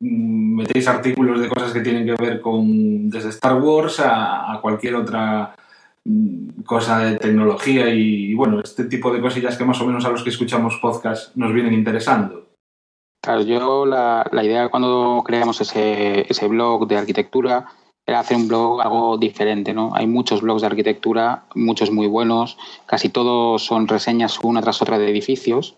[0.00, 4.96] mm, metéis artículos de cosas que tienen que ver con desde Star Wars a, cualquier
[4.96, 5.54] otra
[6.04, 10.04] mm, cosa de tecnología y, y, bueno, este tipo de cosillas que más o menos
[10.04, 12.42] a los que escuchamos podcast nos vienen interesando.
[13.22, 17.66] Claro, yo la, la idea cuando creamos ese, ese blog de arquitectura
[18.06, 19.92] era hacer un blog algo diferente, ¿no?
[19.94, 24.98] Hay muchos blogs de arquitectura, muchos muy buenos, casi todos son reseñas una tras otra
[24.98, 25.76] de edificios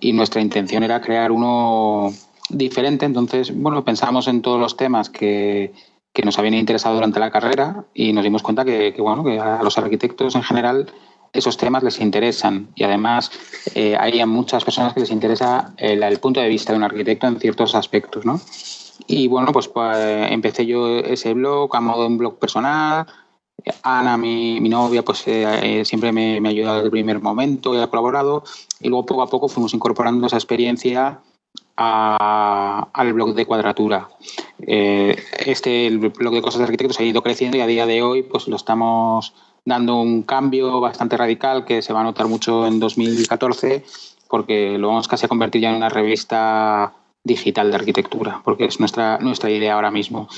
[0.00, 2.12] y nuestra intención era crear uno
[2.48, 5.72] diferente, entonces, bueno, pensamos en todos los temas que,
[6.12, 9.62] que nos habían interesado durante la carrera y nos dimos cuenta que, bueno, que a
[9.62, 10.92] los arquitectos en general
[11.32, 13.30] esos temas les interesan y además
[13.76, 17.28] eh, hay muchas personas que les interesa el, el, punto de vista de un arquitecto
[17.28, 18.40] en ciertos aspectos, ¿no?
[19.06, 19.96] Y bueno, pues, pues
[20.30, 23.06] empecé yo ese blog a modo de un blog personal.
[23.82, 27.74] Ana, mi, mi novia, pues eh, siempre me, me ha ayudado desde el primer momento
[27.74, 28.44] y ha colaborado.
[28.80, 31.20] Y luego poco a poco fuimos incorporando esa experiencia
[31.76, 34.08] a, al blog de cuadratura.
[34.66, 38.02] Eh, este, el blog de cosas de arquitectos ha ido creciendo y a día de
[38.02, 39.34] hoy pues lo estamos
[39.64, 43.84] dando un cambio bastante radical que se va a notar mucho en 2014
[44.28, 46.92] porque lo vamos casi a convertir ya en una revista
[47.24, 50.28] digital de arquitectura, porque es nuestra, nuestra idea ahora mismo.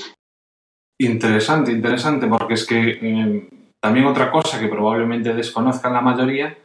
[0.99, 3.49] Interesante, interesante, porque es que eh,
[3.81, 6.57] también otra cosa que probablemente desconozcan la mayoría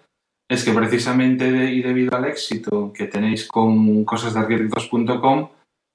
[0.51, 5.49] es que precisamente y debido al éxito que tenéis con cosasdearquitectos.com,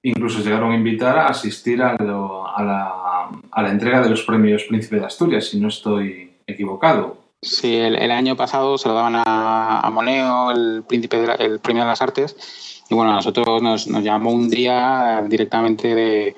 [0.03, 4.97] incluso llegaron a invitar a asistir a, la, a, la, entrega de los premios Príncipe
[4.97, 7.22] de Asturias, si no estoy equivocado.
[7.43, 11.35] Sí, el, el año pasado se lo daban a, a Moneo, el, príncipe de la,
[11.35, 12.35] el Premio de las Artes,
[12.89, 16.35] y bueno, a nosotros nos, nos llamó un día directamente de,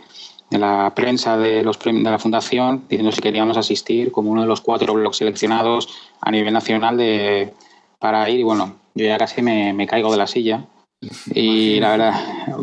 [0.50, 4.48] de la prensa de, los, de la fundación diciendo si queríamos asistir como uno de
[4.48, 5.90] los cuatro blogs seleccionados
[6.22, 7.54] a nivel nacional de,
[8.00, 10.66] para ir y bueno, yo ya casi me, me caigo de la silla.
[11.34, 12.14] Y la verdad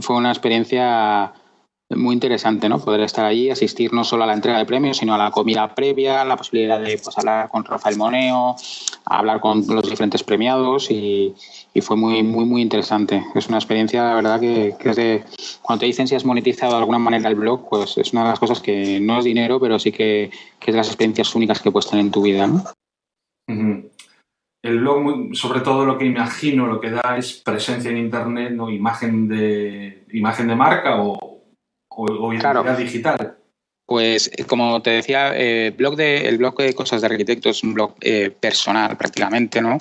[0.00, 1.32] fue una experiencia
[1.96, 2.78] muy interesante, ¿no?
[2.78, 5.74] Poder estar allí, asistir no solo a la entrega de premios, sino a la comida
[5.74, 8.56] previa, la posibilidad de pues, hablar con Rafael Moneo,
[9.04, 11.34] hablar con los diferentes premiados y,
[11.80, 13.24] fue muy, muy, muy interesante.
[13.34, 15.24] Es una experiencia, la verdad, que, es de,
[15.62, 18.28] cuando te dicen si has monetizado de alguna manera el blog, pues es una de
[18.28, 21.70] las cosas que no es dinero, pero sí que, es de las experiencias únicas que
[21.70, 22.64] puedes tener en tu vida, ¿no?
[24.62, 28.70] El blog, sobre todo lo que imagino, lo que da es presencia en Internet, ¿no?
[28.70, 31.31] imagen, de, imagen de marca o,
[31.96, 32.76] o, o identidad claro.
[32.76, 33.36] digital.
[33.86, 37.74] Pues como te decía, eh, blog de, el blog de cosas de arquitectos es un
[37.74, 39.76] blog eh, personal prácticamente, ¿no?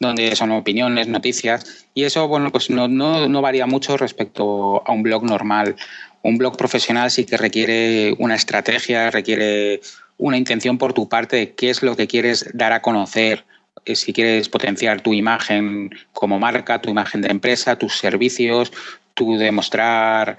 [0.00, 4.92] Donde son opiniones, noticias y eso, bueno, pues no, no, no varía mucho respecto a
[4.92, 5.76] un blog normal.
[6.22, 9.80] Un blog profesional sí que requiere una estrategia, requiere
[10.18, 13.44] una intención por tu parte de qué es lo que quieres dar a conocer,
[13.84, 18.72] eh, si quieres potenciar tu imagen como marca, tu imagen de empresa, tus servicios,
[19.14, 20.38] tu demostrar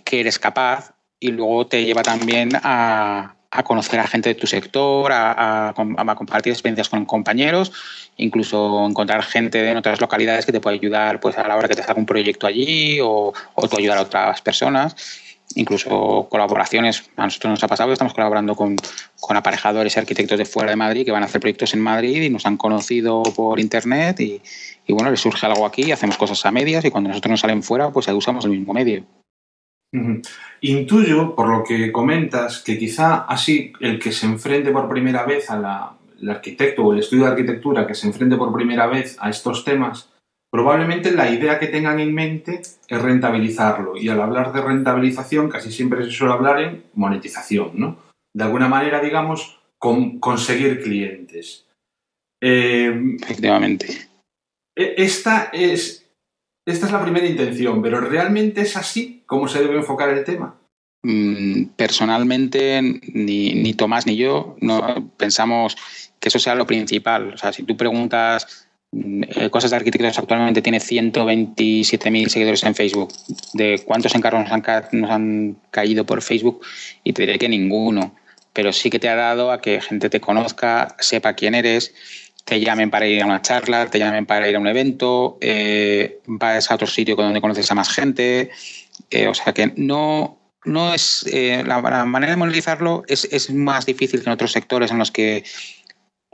[0.00, 4.46] que eres capaz y luego te lleva también a, a conocer a gente de tu
[4.46, 5.72] sector, a,
[6.16, 7.72] compartir experiencias con compañeros,
[8.16, 11.74] incluso encontrar gente en otras localidades que te puede ayudar pues, a la hora que
[11.74, 15.22] te salga un proyecto allí o, o tú ayudar a otras personas
[15.54, 17.08] incluso colaboraciones.
[17.16, 18.76] A nosotros nos ha pasado estamos colaborando con,
[19.20, 22.22] con, aparejadores y arquitectos de fuera de Madrid que van a hacer proyectos en Madrid
[22.22, 24.42] y nos han conocido por internet y,
[24.86, 27.62] y bueno, les surge algo aquí, hacemos cosas a medias y cuando nosotros nos salen
[27.62, 29.04] fuera, pues usamos el mismo medio.
[29.96, 30.28] Uh -huh.
[30.62, 35.50] Intuyo, por lo que comentas, que quizá así el que se enfrente por primera vez
[35.50, 39.16] a la, el arquitecto o el estudio de arquitectura que se enfrente por primera vez
[39.20, 40.10] a estos temas,
[40.50, 43.96] probablemente la idea que tengan en mente es rentabilizarlo.
[43.96, 47.98] Y al hablar de rentabilización, casi siempre se suele hablar en monetización, ¿no?
[48.34, 51.66] De alguna manera, digamos, con, conseguir clientes.
[52.42, 54.08] Eh, Efectivamente.
[54.74, 56.05] Esta es,
[56.66, 60.58] esta es la primera intención, pero ¿realmente es así como se debe enfocar el tema?
[61.02, 62.82] Mm, personalmente,
[63.14, 65.76] ni, Tomás ni yo no pensamos
[66.18, 67.34] que eso sea lo principal.
[67.34, 73.12] O sea, si tú preguntas eh, Cosas de Arquitectos actualmente tiene 127.000 seguidores en Facebook.
[73.52, 74.62] ¿De cuántos encargos nos han,
[74.92, 76.64] nos han caído por Facebook?
[77.04, 78.16] Y te diré que ninguno.
[78.52, 81.94] Pero sí que te ha dado a que gente te conozca, sepa quién eres,
[82.46, 86.20] te llamen para ir a una charla, te llamen para ir a un evento, eh,
[86.26, 88.50] vas a otro sitio donde conoces a más gente.
[89.10, 91.26] Eh, o sea que no, no es.
[91.32, 94.98] Eh, la, la, manera de monetizarlo es, es más difícil que en otros sectores en
[94.98, 95.42] los que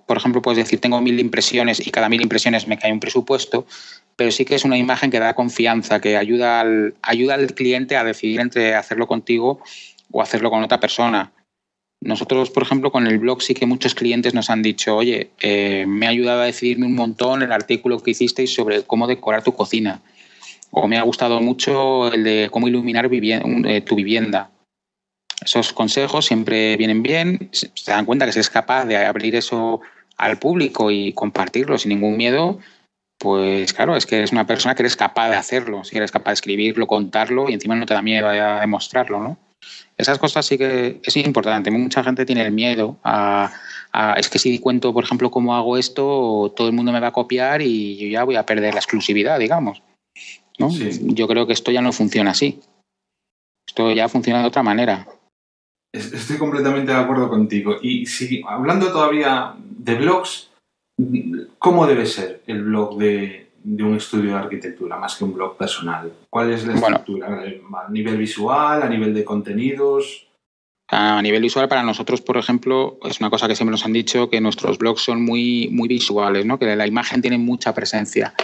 [0.06, 3.66] por ejemplo, puedes decir, tengo mil impresiones y cada mil impresiones me cae un presupuesto,
[4.14, 7.96] pero sí que es una imagen que da confianza, que ayuda al, ayuda al cliente
[7.96, 9.62] a decidir entre hacerlo contigo
[10.10, 11.32] o hacerlo con otra persona.
[12.05, 15.84] Nosotros, por ejemplo, con el blog sí que muchos clientes nos han dicho, oye, eh,
[15.86, 19.55] me ha ayudado a decidirme un montón el artículo que hicisteis sobre cómo decorar tu
[19.55, 20.03] cocina.
[20.72, 24.50] O me ha gustado mucho el de cómo iluminar eh, tu vivienda.
[25.44, 29.80] Esos consejos siempre vienen bien, se dan cuenta que se es capaz de abrir eso
[30.16, 32.59] al público y compartirlo sin ningún miedo,
[33.18, 36.32] pues claro, es que eres una persona que eres capaz de hacerlo, si eres capaz
[36.32, 39.38] de escribirlo, contarlo y encima no te da miedo a demostrarlo, ¿no?
[40.03, 41.70] Esas cosas sí que es importante.
[41.70, 43.53] Mucha gente tiene el miedo a,
[43.92, 47.09] a, es que si cuento, por ejemplo, cómo hago esto, todo el mundo me va
[47.09, 49.82] a copiar y yo ya voy a perder la exclusividad, digamos.
[50.59, 50.70] ¿no?
[50.70, 50.90] Sí.
[51.03, 52.61] Yo creo que esto ya no funciona así.
[53.66, 55.07] Esto ya funciona de otra manera.
[55.92, 57.76] Estoy completamente de acuerdo contigo.
[57.80, 60.50] Y si hablando todavía de blogs,
[61.59, 66.12] ¿cómo debe ser el blog de, un estudio de arquitectura más que un blog personal?
[66.28, 67.28] ¿Cuál es la estructura?
[67.86, 68.82] ¿A nivel visual?
[68.82, 70.26] ¿A nivel de contenidos?
[70.88, 74.28] A nivel visual, para nosotros, por ejemplo, es una cosa que siempre nos han dicho
[74.28, 76.58] que nuestros blogs son muy, muy visuales, ¿no?
[76.58, 78.34] que la imagen tiene mucha presencia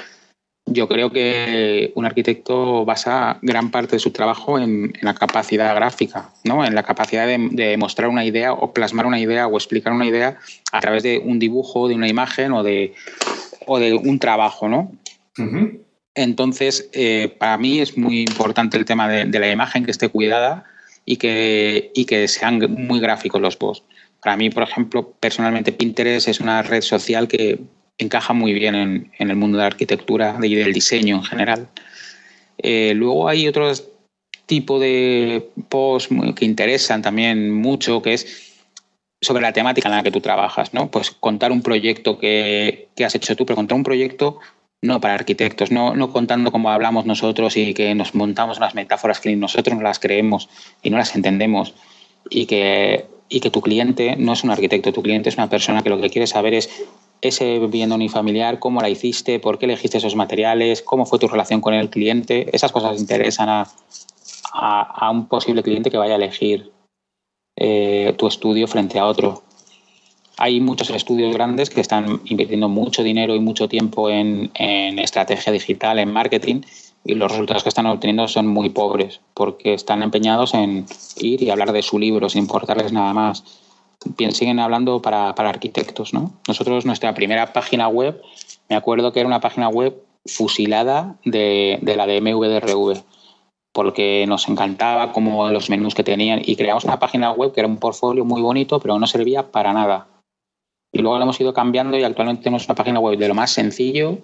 [0.73, 6.31] yo creo que un arquitecto basa gran parte de su trabajo en, la capacidad gráfica,
[6.45, 6.65] ¿no?
[6.65, 10.39] en la capacidad de, mostrar una idea o plasmar una idea o explicar una idea
[10.73, 12.95] a través de un dibujo, de una imagen o de,
[13.67, 14.69] o de un trabajo.
[14.69, 14.93] ¿no?
[16.15, 20.65] Entonces, eh, para mí es muy importante el tema de, la imagen, que esté cuidada
[21.05, 23.87] y que, que sean muy gráficos los posts.
[24.23, 27.61] Para mí, por ejemplo, personalmente Pinterest es una red social que
[27.99, 31.69] encaja muy bien en, el mundo de la arquitectura y del diseño en general.
[32.59, 33.71] Eh, luego hay otro
[34.47, 38.49] tipo de posts que interesan también mucho, que es
[39.21, 40.91] sobre la temática en la que tú trabajas, ¿no?
[40.91, 44.39] Pues contar un proyecto que, has hecho tú, pero contar un proyecto
[44.83, 49.21] no para arquitectos, no, no contando como hablamos nosotros y que nos montamos unas metáforas
[49.21, 50.49] que nosotros no las creemos
[50.83, 51.75] y no las entendemos
[52.31, 55.83] y que, y que tu cliente no es un arquitecto, tu cliente es una persona
[55.83, 56.71] que lo que quiere saber es
[57.21, 61.61] ese vivienda unifamiliar, cómo la hiciste, por qué elegiste esos materiales, cómo fue tu relación
[61.61, 62.49] con el cliente.
[62.55, 63.67] Esas cosas interesan a,
[64.53, 66.71] a, un posible cliente que vaya a elegir
[67.57, 69.43] eh, tu estudio frente a otro.
[70.39, 74.51] Hay muchos estudios grandes que están invirtiendo mucho dinero y mucho tiempo en,
[74.99, 76.63] estrategia digital, en marketing,
[77.05, 80.87] y los resultados que están obteniendo son muy pobres, porque están empeñados en
[81.19, 83.45] ir y hablar de su libro sin importarles nada más
[84.31, 86.15] siguen hablando para, arquitectos.
[86.15, 86.33] ¿no?
[86.47, 88.21] Nosotros, nuestra primera página web,
[88.69, 93.03] me acuerdo que era una página web fusilada de, la de MVDRV,
[93.73, 97.69] porque nos encantaba como los menús que tenían y creamos una página web que era
[97.69, 100.07] un portfolio muy bonito, pero no servía para nada.
[100.93, 103.53] Y luego lo hemos ido cambiando y actualmente tenemos una página web de lo más
[103.53, 104.19] sencillo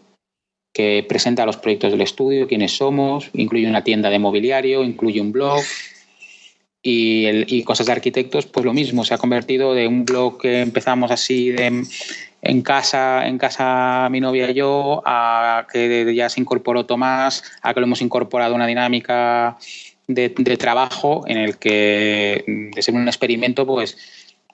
[0.72, 5.30] que presenta los proyectos del estudio, quiénes somos, incluye una tienda de mobiliario, incluye un
[5.30, 5.62] blog,
[6.86, 11.10] y, cosas de arquitectos, pues lo mismo, se ha convertido de un blog que empezamos
[11.10, 11.82] así de,
[12.42, 17.72] en casa, en casa mi novia y yo, a que ya se incorporó Tomás, a
[17.72, 19.56] que lo hemos incorporado una dinámica
[20.06, 23.96] de, trabajo en el que, de ser un experimento, pues,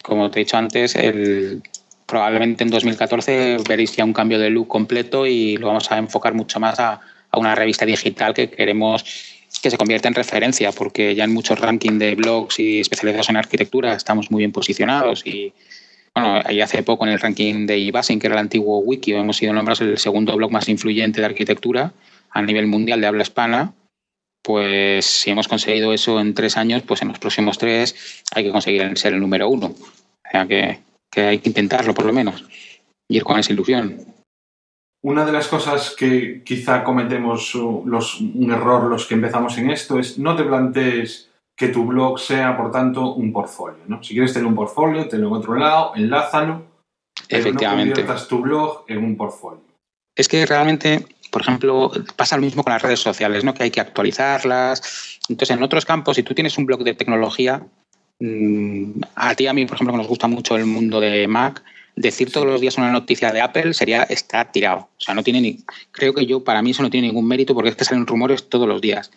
[0.04, 1.62] como te he dicho antes, el,
[2.10, 6.34] probablemente en 2014 veréis ya un cambio de look completo y lo vamos a enfocar
[6.34, 7.00] mucho más a,
[7.30, 9.04] a una revista digital que queremos
[9.62, 13.36] que se convierte en referencia, porque ya en muchos rankings de blogs y especializados en
[13.36, 15.52] arquitectura estamos muy bien posicionados y
[16.14, 19.36] bueno, ahí hace poco en el ranking de Ibasin, que era el antiguo Wiki, hemos
[19.36, 21.92] sido nombrados el segundo blog más influyente de arquitectura
[22.30, 23.74] a nivel mundial de habla hispana.
[24.42, 28.50] Pues si hemos conseguido eso en tres años, pues en los próximos tres hay que
[28.50, 29.66] conseguir ser el número uno.
[29.66, 30.78] O sea que,
[31.10, 32.44] que hay que intentarlo por lo menos,
[33.08, 33.98] ir con esa ilusión.
[35.02, 39.98] Una de las cosas que quizá cometemos los, un error los que empezamos en esto
[39.98, 43.80] es no te plantees que tu blog sea, por tanto, un portfolio.
[43.86, 44.02] ¿no?
[44.02, 46.62] Si quieres tener un portfolio, tenlo en otro lado, enlázalo.
[47.28, 48.02] Efectivamente.
[48.02, 49.62] Pero no tu blog en un portfolio.
[50.16, 53.54] Es que realmente, por ejemplo, pasa lo mismo con las redes sociales, ¿no?
[53.54, 55.18] que hay que actualizarlas.
[55.28, 57.62] Entonces, en otros campos, si tú tienes un blog de tecnología,
[59.14, 61.62] a ti a mí, por ejemplo, que nos gusta mucho el mundo de Mac,
[61.96, 64.88] decir todos los días una noticia de Apple sería estar tirado.
[64.98, 65.58] O sea, no tiene ni.
[65.90, 68.48] Creo que yo, para mí, eso no tiene ningún mérito porque es que salen rumores
[68.48, 69.10] todos los días.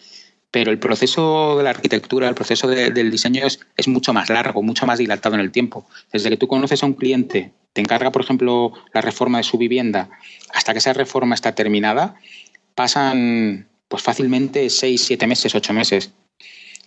[0.51, 4.61] Pero el proceso de la arquitectura, el proceso del diseño es, es, mucho más largo,
[4.61, 5.87] mucho más dilatado en el tiempo.
[6.11, 9.57] Desde que tú conoces a un cliente, te encarga, por ejemplo, la reforma de su
[9.57, 10.09] vivienda,
[10.53, 12.15] hasta que esa reforma está terminada,
[12.75, 16.13] pasan pues fácilmente seis, siete meses, ocho meses.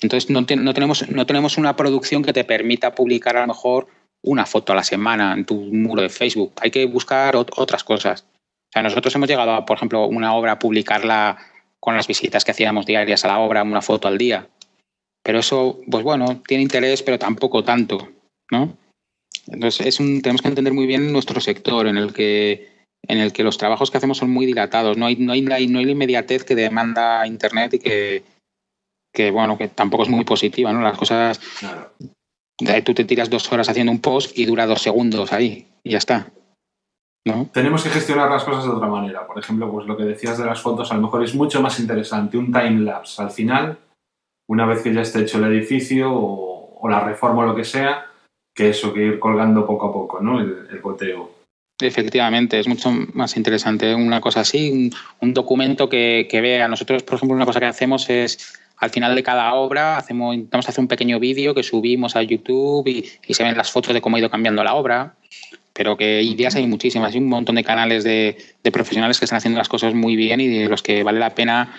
[0.01, 3.89] Entonces no, no, tenemos, no tenemos una producción que te permita publicar a lo mejor
[4.23, 6.53] una foto a la semana en tu muro de Facebook.
[6.61, 8.27] Hay que buscar otras cosas.
[8.69, 11.39] O sea, nosotros hemos llegado a, por ejemplo, una obra, publicarla
[11.81, 14.49] con las visitas que hacíamos diarias a la obra, una foto al día.
[15.23, 18.09] Pero eso, pues bueno, tiene interés, pero tampoco tanto,
[18.51, 18.77] ¿no?
[19.47, 22.77] Entonces, es un, tenemos que entender muy bien nuestro sector en el que
[23.09, 24.97] en el que los trabajos que hacemos son muy dilatados.
[24.97, 28.25] No hay, no hay, no hay la inmediatez que demanda Internet y que,
[29.17, 30.83] que, bueno, que tampoco es muy positiva, ¿no?
[30.83, 31.41] Las cosas
[32.85, 35.99] Tú te tiras dos horas haciendo un post y dura dos segundos ahí y ya
[35.99, 36.29] está.
[37.27, 37.51] ¿No?
[37.53, 39.27] Tenemos que gestionar las cosas de otra manera.
[39.27, 41.79] Por ejemplo, pues lo que decías de las fotos, a lo mejor es mucho más
[41.81, 43.79] interesante un time lapse al final,
[44.49, 48.07] una vez que ya esté hecho el edificio o, la reforma o lo que sea,
[48.55, 50.41] que eso, que ir colgando poco a poco, ¿no?
[50.41, 51.31] El, el goteo.
[51.81, 54.91] Efectivamente, es mucho más interesante una cosa así,
[55.21, 56.69] un, documento que, que, vea.
[56.69, 60.69] Nosotros, por ejemplo, una cosa que hacemos es al final de cada obra hacemos, intentamos
[60.69, 64.17] hacer un pequeño vídeo que subimos a YouTube y, se ven las fotos de cómo
[64.17, 65.15] ha ido cambiando la obra.
[65.73, 68.37] Pero que ideas hay muchísimas, hay un montón de canales de,
[68.73, 71.77] profesionales que están haciendo las cosas muy bien y de los que vale la pena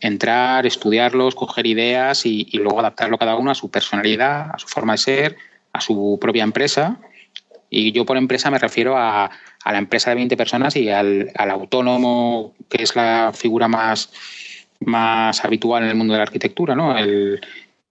[0.00, 4.68] entrar, estudiarlos, coger ideas y, y, luego adaptarlo cada uno a su personalidad, a su
[4.68, 5.36] forma de ser,
[5.72, 6.98] a su propia empresa.
[7.70, 9.30] Y yo por empresa me refiero a,
[9.64, 14.10] la empresa de 20 personas y al, autónomo, que es la figura más,
[14.84, 16.96] más habitual en el mundo de la arquitectura, ¿no?
[16.96, 17.40] El,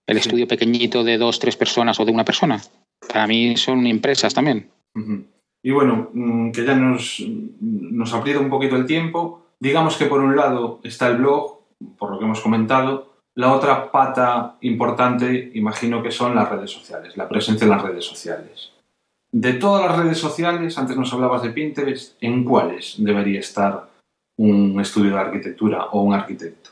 [0.06, 0.20] el sí.
[0.20, 2.60] estudio pequeñito de dos, tres personas o de una persona.
[3.06, 4.68] Para mí son empresas también.
[4.94, 5.24] Uh -huh.
[5.62, 7.22] Y bueno, mm, que ya nos,
[7.60, 9.46] nos aprieta un poquito el tiempo.
[9.60, 11.60] Digamos que por un lado está el blog,
[11.98, 13.14] por lo que hemos comentado.
[13.34, 18.04] La otra pata importante, imagino que son las redes sociales, la presencia en las redes
[18.04, 18.72] sociales.
[19.30, 23.90] De todas las redes sociales, antes nos hablabas de Pinterest, ¿en cuáles debería estar
[24.38, 26.70] un estudio de arquitectura o un arquitecto?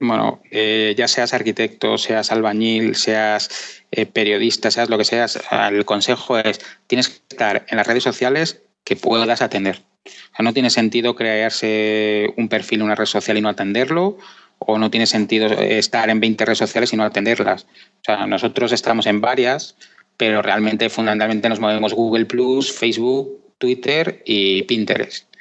[0.00, 5.40] Bueno, eh, ya seas arquitecto, seas albañil, seas eh, periodista, seas lo que seas,
[5.70, 9.82] el consejo es, tienes que estar en las redes sociales que puedas atender.
[10.04, 14.18] O sea, no tiene sentido crearse un perfil en una red social y no atenderlo,
[14.58, 17.64] o no tiene sentido estar en 20 redes sociales y no atenderlas.
[17.64, 19.76] O sea, nosotros estamos en varias,
[20.16, 25.33] pero realmente fundamentalmente nos movemos Google Facebook, Twitter y Pinterest.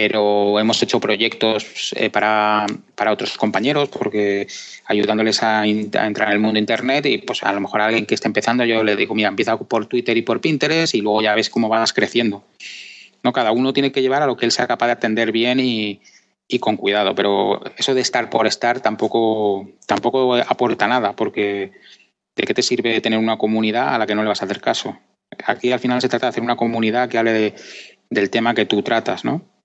[0.00, 4.46] Pero hemos hecho proyectos eh, para, para, otros compañeros porque
[4.86, 7.86] ayudándoles a, a, entrar en el mundo de Internet y pues a lo mejor a
[7.86, 11.00] alguien que esté empezando yo le digo, mira, empieza por Twitter y por Pinterest y
[11.00, 12.44] luego ya ves cómo vas creciendo.
[13.24, 13.32] ¿No?
[13.32, 16.00] Cada uno tiene que llevar a lo que él sea capaz de atender bien y,
[16.46, 21.72] y con cuidado, pero eso de estar por estar tampoco, tampoco aporta nada porque
[22.36, 24.60] ¿de qué te sirve tener una comunidad a la que no le vas a hacer
[24.60, 24.96] caso?
[25.44, 27.54] Aquí al final se trata de hacer una comunidad que hable de,
[28.10, 29.57] del tema que tú tratas, ¿no?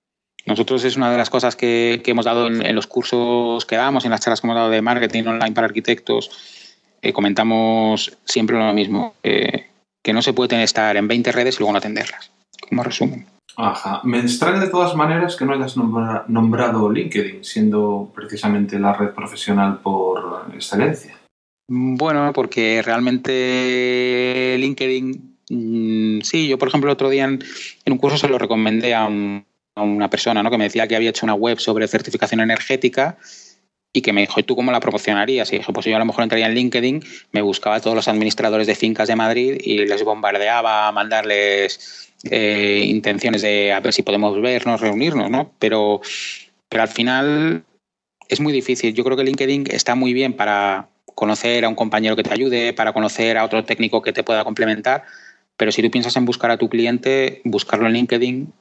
[0.46, 3.76] Nosotros es una de las cosas que, que hemos dado en, en, los cursos que
[3.76, 6.30] damos, en las charlas que hemos dado de marketing online para arquitectos,
[7.04, 9.66] eh, comentamos siempre lo mismo, eh,
[10.02, 12.30] que no se puede estar en 20 redes y luego no atenderlas,
[12.66, 13.26] como resumen.
[13.56, 14.00] Ajá.
[14.04, 19.80] Me extraña de todas maneras que no hayas nombrado LinkedIn, siendo precisamente la red profesional
[19.80, 21.18] por excelencia.
[21.68, 27.38] Bueno, porque realmente LinkedIn, mmm, sí, yo por ejemplo el otro día en,
[27.84, 29.44] en un curso se lo recomendé a, un,
[29.76, 30.50] una persona ¿no?
[30.50, 33.16] que me decía que había hecho una web sobre certificación energética
[33.92, 35.52] y que me dijo, ¿y tú cómo la promocionarías?
[35.52, 37.02] Y dije, pues yo a lo mejor entraría en LinkedIn,
[37.32, 42.12] me buscaba a todos los administradores de fincas de Madrid y les bombardeaba a mandarles
[42.30, 45.52] eh, intenciones de a ver si podemos vernos, reunirnos, ¿no?
[45.60, 46.00] Pero,
[46.68, 47.64] pero al final
[48.28, 48.94] es muy difícil.
[48.94, 52.72] Yo creo que LinkedIn está muy bien para conocer a un compañero que te ayude,
[52.72, 55.04] para conocer a otro técnico que te pueda complementar,
[55.56, 58.52] pero si tú piensas en buscar a tu cliente, buscarlo en LinkedIn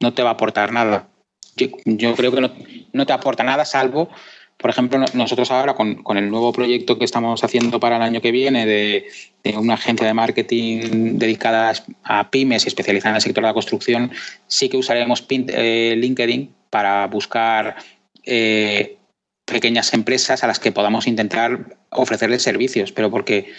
[0.00, 1.08] no te va a aportar nada.
[1.56, 2.50] Yo, creo que
[2.92, 4.08] no, te aporta nada, salvo,
[4.56, 8.20] por ejemplo, nosotros ahora con, con, el nuevo proyecto que estamos haciendo para el año
[8.20, 9.06] que viene de,
[9.42, 11.72] de una agencia de marketing dedicada
[12.04, 14.12] a pymes y especializada en el sector de la construcción,
[14.46, 17.76] sí que usaremos eh, LinkedIn para buscar
[18.24, 18.98] eh,
[19.44, 23.52] pequeñas empresas a las que podamos intentar ofrecerles servicios, pero porque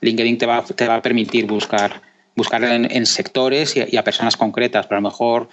[0.00, 2.02] LinkedIn te va, te va a permitir buscar,
[2.34, 5.48] buscar en, en sectores y, y, a personas concretas, pero a lo mejor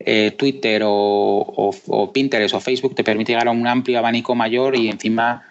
[0.00, 4.88] eh, Twitter o, Pinterest o Facebook te permite llegar a un amplio abanico mayor y
[4.88, 5.44] encima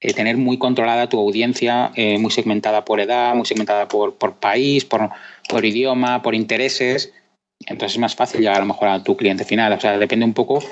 [0.00, 4.86] eh, tener muy controlada tu audiencia, eh, muy segmentada por edad, muy segmentada por, país,
[4.86, 7.12] por, idioma, por intereses.
[7.66, 9.72] Entonces es más fácil llegar a lo mejor a tu cliente final.
[9.74, 10.62] O sea, depende un poco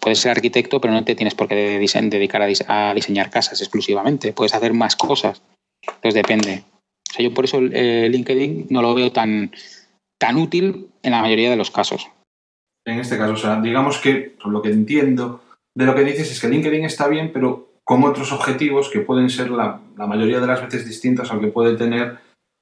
[0.00, 4.32] puedes ser arquitecto, pero no te tienes por qué dedicar a, diseñar casas exclusivamente.
[4.32, 5.42] Puedes hacer más cosas.
[5.82, 6.64] Entonces depende.
[7.10, 9.52] O sea, yo por eso LinkedIn no lo veo tan,
[10.18, 12.08] tan útil en la mayoría de los casos.
[12.86, 15.42] En este caso, o sea, digamos que, por lo que entiendo
[15.76, 19.30] de lo que dices, es que LinkedIn está bien, pero con otros objetivos que pueden
[19.30, 22.18] ser la, la mayoría de las veces distintos al que puede tener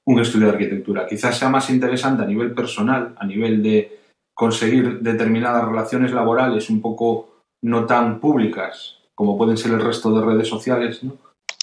[0.07, 1.07] un estudio de arquitectura.
[1.07, 3.99] Quizás sea más interesante a nivel personal, a nivel de
[4.35, 10.25] conseguir determinadas relaciones laborales un poco no tan públicas como pueden ser el resto de
[10.25, 11.15] redes sociales, ¿no?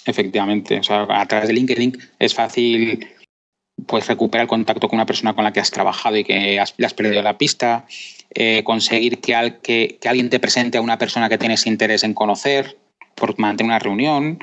[0.06, 3.06] Efectivamente, o sea, a través de LinkedIn es fácil
[3.86, 6.86] pues recuperar el contacto con una persona con la que has trabajado y que le
[6.86, 7.84] has perdido la pista,
[8.30, 12.04] eh, conseguir que, al, que, que, alguien te presente a una persona que tienes interés
[12.04, 12.78] en conocer
[13.14, 14.38] por mantener una reunión,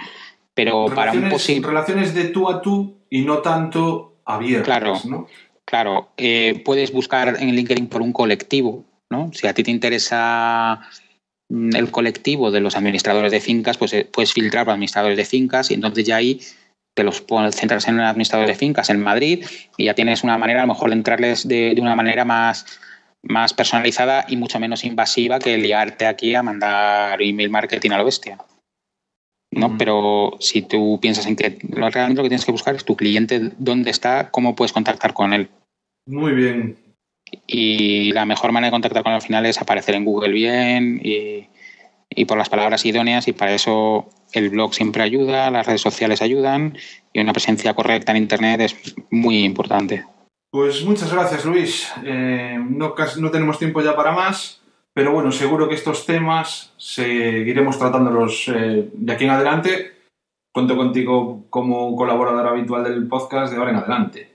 [0.53, 1.67] pero relaciones, para un posible...
[1.67, 5.27] Relaciones de tú a tú y no tanto abiertas, claro, ¿no?
[5.65, 9.31] Claro, eh, puedes buscar en LinkedIn por un colectivo, ¿no?
[9.33, 10.81] Si a ti te interesa
[11.49, 15.25] mm, el colectivo de los administradores de fincas, pues eh, puedes filtrar por administradores de
[15.25, 16.41] fincas y entonces ya ahí
[16.93, 20.61] te los centras en un administrador de fincas en Madrid y ya tienes una manera
[20.61, 22.65] a lo mejor de entrarles de, de una manera más,
[23.27, 28.05] más personalizada y mucho menos invasiva que liarte aquí a mandar email marketing a lo
[28.05, 28.37] bestia.
[29.51, 29.77] ¿no?
[29.77, 32.95] Pero si tú piensas en que lo- realmente lo que tienes que buscar es tu
[32.95, 35.49] cliente, dónde está, cómo puedes contactar con él.
[36.07, 36.77] Muy bien.
[37.47, 40.99] Y la mejor manera de contactar con él al final es aparecer en Google bien
[41.03, 41.47] y,
[42.09, 46.21] y por las palabras idóneas y para eso el blog siempre ayuda, las redes sociales
[46.21, 46.77] ayudan
[47.13, 48.75] y una presencia correcta en Internet es
[49.09, 50.03] muy importante.
[50.55, 51.91] Pues muchas gracias, Luis.
[52.05, 54.61] Eh, no, no tenemos tiempo ya para más,
[54.93, 59.91] pero bueno, seguro que estos temas seguiremos tratándolos eh, de aquí en adelante.
[60.53, 64.29] Cuento contigo como colaborador habitual del podcast de ahora en adelante.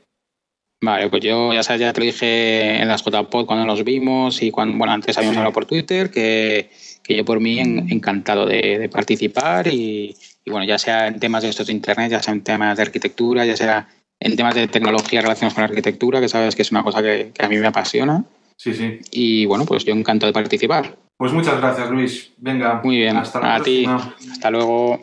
[0.84, 4.42] Vale, pues yo ya sabes, ya te lo dije en las JPod cuando nos vimos
[4.42, 5.38] y cuando, bueno, antes habíamos Sí.
[5.38, 6.68] hablado por Twitter, que,
[7.02, 10.14] que yo por mí en- encantado de, de participar y,
[10.44, 12.82] y bueno, ya sea en temas de estos de Internet, ya sea en temas de
[12.82, 13.88] arquitectura, ya sea
[14.20, 17.32] en temas de tecnología relacionados con la arquitectura, que sabes que es una cosa que,
[17.34, 18.24] que a mí me apasiona
[18.56, 18.98] Sí, sí.
[19.10, 20.96] y bueno, pues yo encantado de participar.
[21.16, 22.32] Pues muchas gracias, Luis.
[22.38, 22.80] Venga.
[22.84, 23.84] Muy bien, Hasta la a ti.
[23.86, 24.14] próxima.
[24.32, 25.00] Hasta luego.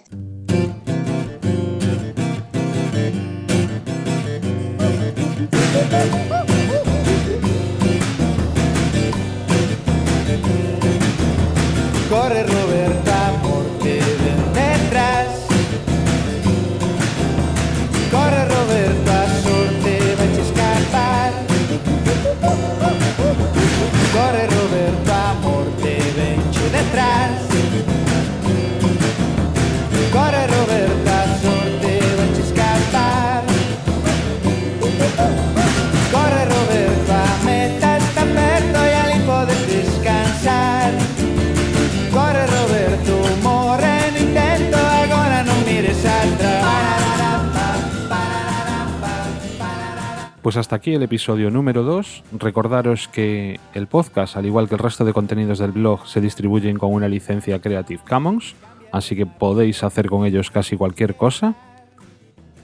[50.47, 52.23] Pues hasta aquí el episodio número 2.
[52.39, 56.77] Recordaros que el podcast, al igual que el resto de contenidos del blog, se distribuyen
[56.77, 58.55] con una licencia Creative Commons,
[58.93, 61.53] así que podéis hacer con ellos casi cualquier cosa.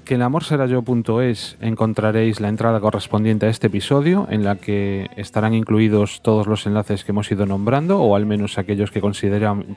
[0.06, 6.22] Que en amorserayo.es encontraréis la entrada correspondiente a este episodio, en la que estarán incluidos
[6.22, 9.02] todos los enlaces que hemos ido nombrando, o al menos aquellos que,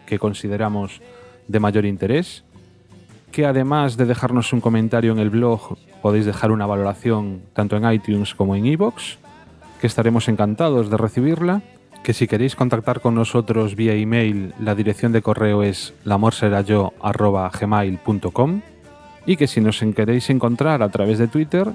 [0.07, 1.03] que consideramos
[1.49, 2.45] de mayor interés
[3.31, 7.89] que además de dejarnos un comentario en el blog, podéis dejar una valoración tanto en
[7.93, 9.19] iTunes como en iVoox,
[9.81, 11.63] que estaremos encantados de recibirla,
[12.03, 18.61] que si queréis contactar con nosotros vía email, la dirección de correo es lamorserayo@gmail.com
[19.27, 21.71] y que si nos queréis encontrar a través de Twitter,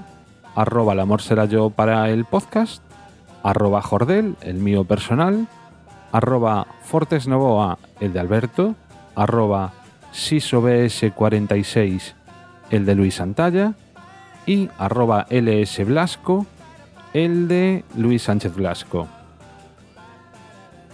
[0.56, 2.82] arroba lamorserayo para el podcast,
[3.44, 5.48] arroba jordel, el mío personal,
[6.12, 8.76] arroba fortesnovoa, el de Alberto,
[9.16, 9.74] arroba
[10.14, 12.14] sisobs46,
[12.70, 13.74] el de Luis Santalla,
[14.46, 16.46] y arroba lsblasco,
[17.14, 19.08] el de Luis Sánchez Blasco.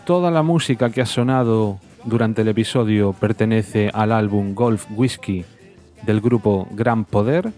[0.06, 5.46] Toda la música que ha sonado durante el episodio pertenece al álbum Golf Whiskey
[6.06, 7.52] del grupo Gran Poder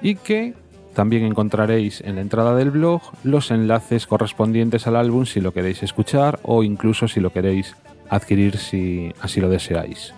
[0.00, 0.54] y que
[0.94, 5.82] también encontraréis en la entrada del blog los enlaces correspondientes al álbum si lo queréis
[5.82, 7.76] escuchar o incluso si lo queréis
[8.08, 10.14] adquirir si así lo deseáis.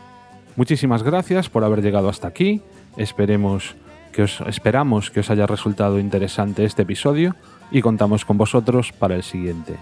[0.56, 2.62] Muchísimas gracias por haber llegado hasta aquí.
[2.96, 3.76] Esperemos
[4.12, 7.36] que os, esperamos que os haya resultado interesante este episodio
[7.70, 9.76] y contamos con vosotros para el siguiente.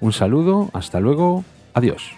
[0.00, 1.44] Un saludo, hasta luego,
[1.74, 2.12] adiós.